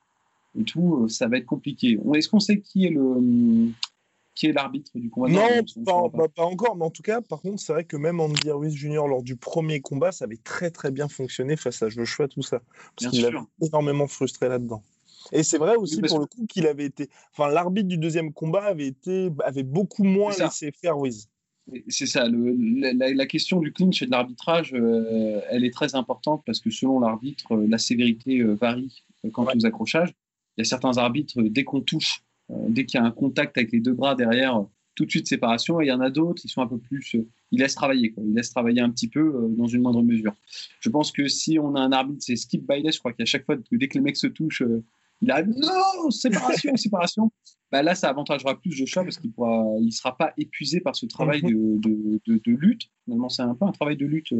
et 0.59 0.63
tout, 0.63 1.03
euh, 1.03 1.07
ça 1.07 1.27
va 1.27 1.37
être 1.37 1.45
compliqué. 1.45 1.99
Est-ce 2.15 2.27
qu'on 2.27 2.39
sait 2.39 2.59
qui 2.59 2.85
est 2.85 2.89
le 2.89 3.71
qui 4.35 4.47
est 4.47 4.53
l'arbitre 4.53 4.91
du 4.95 5.09
combat? 5.09 5.29
Non, 5.29 5.83
pas, 5.83 6.09
pas. 6.09 6.27
pas, 6.27 6.43
encore, 6.43 6.75
mais 6.75 6.85
en 6.85 6.91
tout 6.91 7.01
cas, 7.01 7.21
par 7.21 7.41
contre, 7.41 7.59
c'est 7.59 7.73
vrai 7.73 7.85
que 7.85 7.97
même 7.97 8.19
Andy 8.19 8.51
Ruiz 8.51 8.75
Jr. 8.75 9.07
lors 9.07 9.23
du 9.23 9.35
premier 9.35 9.81
combat, 9.81 10.11
ça 10.11 10.25
avait 10.25 10.37
très 10.37 10.69
très 10.69 10.91
bien 10.91 11.07
fonctionné 11.07 11.55
face 11.55 11.81
à 11.81 11.89
Joshua, 11.89 12.27
tout 12.27 12.43
ça. 12.43 12.61
Parce 12.95 13.11
qu'il 13.11 13.25
avait 13.25 13.37
énormément 13.61 14.07
frustré 14.07 14.47
là-dedans. 14.47 14.83
Et 15.31 15.43
c'est 15.43 15.57
vrai 15.57 15.75
aussi 15.75 16.01
pour 16.01 16.19
le 16.19 16.25
coup 16.25 16.45
qu'il 16.47 16.67
avait 16.67 16.85
été. 16.85 17.09
Enfin, 17.31 17.49
l'arbitre 17.49 17.87
du 17.87 17.97
deuxième 17.97 18.33
combat 18.33 18.63
avait 18.63 18.87
été 18.87 19.29
avait 19.43 19.63
beaucoup 19.63 20.03
moins 20.03 20.31
laissé 20.37 20.71
faire 20.71 20.97
Wiz. 20.97 21.29
C'est 21.89 22.05
ça. 22.05 22.27
Le, 22.29 22.55
la, 22.79 23.13
la, 23.13 23.25
question 23.25 23.59
du 23.59 23.73
clinch 23.73 24.01
et 24.01 24.05
de 24.05 24.11
l'arbitrage, 24.11 24.73
euh, 24.73 25.41
elle 25.49 25.65
est 25.65 25.73
très 25.73 25.95
importante 25.95 26.43
parce 26.45 26.61
que 26.61 26.69
selon 26.69 27.01
l'arbitre, 27.01 27.53
euh, 27.53 27.67
la 27.67 27.77
sévérité 27.77 28.39
euh, 28.39 28.53
varie 28.53 29.03
quant 29.33 29.45
ouais. 29.45 29.53
aux 29.55 29.65
accrochages. 29.65 30.13
il 30.57 30.61
y 30.61 30.65
a 30.65 30.65
certains 30.65 30.97
arbitres, 30.97 31.41
dès 31.41 31.65
qu'on 31.65 31.81
touche, 31.81 32.23
dès 32.49 32.85
qu'il 32.85 32.99
y 32.99 33.03
a 33.03 33.05
un 33.05 33.11
contact 33.11 33.57
avec 33.57 33.73
les 33.73 33.81
deux 33.81 33.91
bras 33.91 34.15
derrière, 34.15 34.63
tout 34.95 35.05
de 35.05 35.09
suite 35.09 35.27
séparation. 35.27 35.81
Et 35.81 35.85
il 35.85 35.87
y 35.89 35.91
en 35.91 35.99
a 35.99 36.09
d'autres 36.09 36.41
qui 36.41 36.47
sont 36.47 36.61
un 36.61 36.67
peu 36.67 36.77
plus. 36.77 37.17
Ils 37.51 37.59
laissent 37.59 37.75
travailler, 37.75 38.11
quoi. 38.11 38.23
Ils 38.25 38.33
laissent 38.33 38.51
travailler 38.51 38.79
un 38.79 38.89
petit 38.89 39.09
peu 39.09 39.49
dans 39.57 39.67
une 39.67 39.81
moindre 39.81 40.03
mesure. 40.03 40.33
Je 40.79 40.89
pense 40.89 41.11
que 41.11 41.27
si 41.27 41.59
on 41.59 41.75
a 41.75 41.81
un 41.81 41.91
arbitre, 41.91 42.23
c'est 42.23 42.37
skip 42.37 42.65
by 42.65 42.89
je 42.89 42.99
crois 42.99 43.11
qu'à 43.11 43.25
chaque 43.25 43.45
fois, 43.45 43.57
dès 43.71 43.89
que 43.89 43.97
le 43.97 44.03
mec 44.05 44.15
se 44.15 44.27
touche, 44.27 44.61
euh, 44.61 44.83
il 45.21 45.31
a 45.31 45.43
non, 45.43 46.11
séparation, 46.11 46.75
séparation. 46.77 47.31
Bah 47.71 47.81
là, 47.81 47.95
ça 47.95 48.09
avantagera 48.09 48.59
plus 48.59 48.71
Joshua 48.71 49.03
parce 49.03 49.17
qu'il 49.17 49.31
pourra, 49.31 49.63
il 49.81 49.91
sera 49.91 50.15
pas 50.15 50.33
épuisé 50.37 50.79
par 50.79 50.95
ce 50.95 51.05
travail 51.05 51.41
mhm. 51.43 51.79
de, 51.81 52.21
de, 52.25 52.41
de, 52.43 52.51
lutte. 52.51 52.89
Finalement, 53.03 53.29
c'est 53.29 53.41
un 53.41 53.55
peu 53.55 53.65
un 53.65 53.71
travail 53.71 53.97
de 53.97 54.05
lutte 54.05 54.33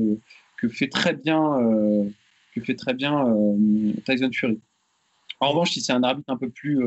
que 0.58 0.70
fait 0.70 0.88
très 0.88 1.14
bien, 1.14 1.58
que 2.56 2.62
fait 2.62 2.76
très 2.76 2.94
bien 2.94 3.26
Tyson 4.06 4.30
Fury. 4.32 4.60
En 5.40 5.50
revanche, 5.50 5.72
si 5.72 5.82
c'est 5.82 5.94
un 5.94 6.04
arbitre 6.04 6.32
un 6.32 6.38
peu 6.38 6.50
plus 6.50 6.80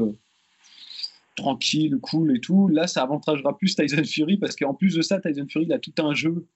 tranquille, 1.37 1.99
cool 2.01 2.37
et 2.37 2.41
tout. 2.41 2.69
Là, 2.69 2.87
ça 2.87 3.03
avantagera 3.03 3.57
plus 3.57 3.75
Tyson 3.75 4.05
Fury 4.05 4.37
parce 4.37 4.57
qu'en 4.57 4.75
plus 4.75 4.95
de 4.95 5.03
ça, 5.03 5.21
Tyson 5.21 5.47
Fury 5.49 5.67
il 5.67 5.73
a 5.73 5.79
tout 5.79 5.95
un 5.99 6.15
jeu 6.15 6.47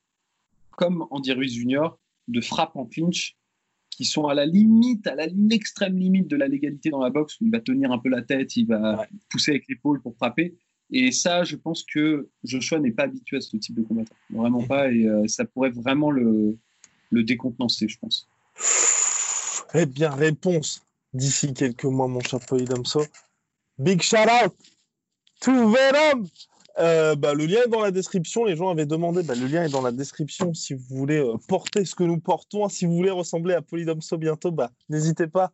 comme 0.71 1.07
Andy 1.11 1.33
Ruiz 1.33 1.55
Jr. 1.55 1.89
de 2.29 2.41
frappe 2.41 2.77
en 2.77 2.85
clinch 2.87 3.37
qui 3.97 4.05
sont 4.05 4.27
à 4.27 4.35
la 4.35 4.47
limite, 4.47 5.07
à 5.07 5.15
la 5.15 5.27
extrême 5.51 5.97
limite 5.99 6.29
de 6.29 6.37
la 6.37 6.49
légalité 6.49 6.91
dans 6.91 7.01
la 7.01 7.11
boxe 7.11 7.41
où 7.41 7.45
il 7.45 7.51
va 7.51 7.61
tenir 7.61 7.93
un 7.93 7.99
peu 7.99 8.09
la 8.09 8.23
tête, 8.23 8.57
il 8.57 8.67
va 8.67 9.07
pousser 9.31 9.53
avec 9.53 9.65
l'épaule 9.69 10.01
pour 10.03 10.17
frapper. 10.17 10.55
Et 10.91 11.13
ça, 11.13 11.45
je 11.45 11.57
pense 11.57 11.85
que 11.85 12.29
Joshua 12.43 12.79
n'est 12.79 12.91
pas 12.91 13.05
habitué 13.05 13.39
à 13.39 13.41
ce 13.41 13.57
type 13.57 13.77
de 13.77 13.83
combattant. 13.83 14.15
Vraiment 14.31 14.63
pas. 14.63 14.91
Et 14.91 15.09
euh, 15.09 15.27
ça 15.29 15.45
pourrait 15.45 15.71
vraiment 15.71 16.11
le, 16.11 16.59
le 17.11 17.23
décontenancer, 17.23 17.89
je 17.89 17.99
pense. 17.99 18.29
Eh 19.75 19.87
bien, 19.87 20.11
réponse 20.11 20.85
d'ici 21.13 21.55
quelques 21.55 21.85
mois, 21.85 22.09
mon 22.09 22.21
cher 22.21 22.41
Polydomso. 22.41 23.03
Big 23.79 24.03
shout 24.03 24.29
out 24.45 24.55
to 25.41 25.53
Venom 25.53 26.29
euh, 26.79 27.15
bah, 27.15 27.35
le 27.35 27.47
lien 27.47 27.61
est 27.65 27.69
dans 27.69 27.81
la 27.81 27.91
description. 27.91 28.45
Les 28.45 28.57
gens 28.57 28.71
avaient 28.71 28.87
demandé. 28.87 29.23
Bah, 29.23 29.35
le 29.35 29.47
lien 29.47 29.65
est 29.65 29.71
dans 29.71 29.83
la 29.83 29.93
description. 29.93 30.55
Si 30.55 30.75
vous 30.75 30.97
voulez 30.97 31.19
euh, 31.19 31.37
porter 31.49 31.85
ce 31.85 31.95
que 31.95 32.05
nous 32.05 32.19
portons, 32.19 32.69
si 32.69 32.87
vous 32.87 32.95
voulez 32.95 33.11
ressembler 33.11 33.55
à 33.55 33.63
Polydomso 33.63 34.19
bientôt, 34.19 34.51
bah, 34.51 34.71
n'hésitez 34.89 35.27
pas. 35.27 35.53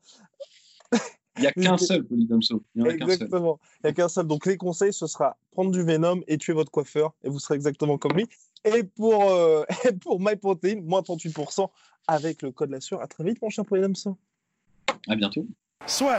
Il 1.37 1.43
n'y 1.43 1.47
a 1.47 1.53
qu'un 1.53 1.79
seul 1.79 2.05
Polydomso. 2.05 2.63
exactement. 2.77 3.61
Il 3.77 3.87
n'y 3.87 3.91
a 3.91 3.93
qu'un 3.93 4.09
seul. 4.09 4.27
Donc 4.27 4.47
les 4.47 4.57
conseils, 4.57 4.93
ce 4.93 5.07
sera 5.07 5.37
prendre 5.53 5.71
du 5.71 5.83
Venom 5.83 6.21
et 6.27 6.39
tuer 6.39 6.53
votre 6.53 6.71
coiffeur 6.71 7.15
et 7.23 7.29
vous 7.29 7.39
serez 7.39 7.55
exactement 7.55 7.99
comme 7.99 8.13
lui. 8.13 8.27
Et 8.65 8.83
pour, 8.83 9.31
euh, 9.31 9.65
pour 10.03 10.21
MyProtein, 10.21 10.81
moins 10.83 11.01
38% 11.01 11.69
avec 12.07 12.43
le 12.43 12.51
code 12.51 12.71
la 12.71 12.81
sueur. 12.81 13.01
À 13.01 13.07
très 13.07 13.25
vite, 13.25 13.41
mon 13.41 13.49
cher 13.49 13.65
Polydomso. 13.65 14.17
À 15.09 15.17
bientôt. 15.17 15.47
Soit. 15.87 16.19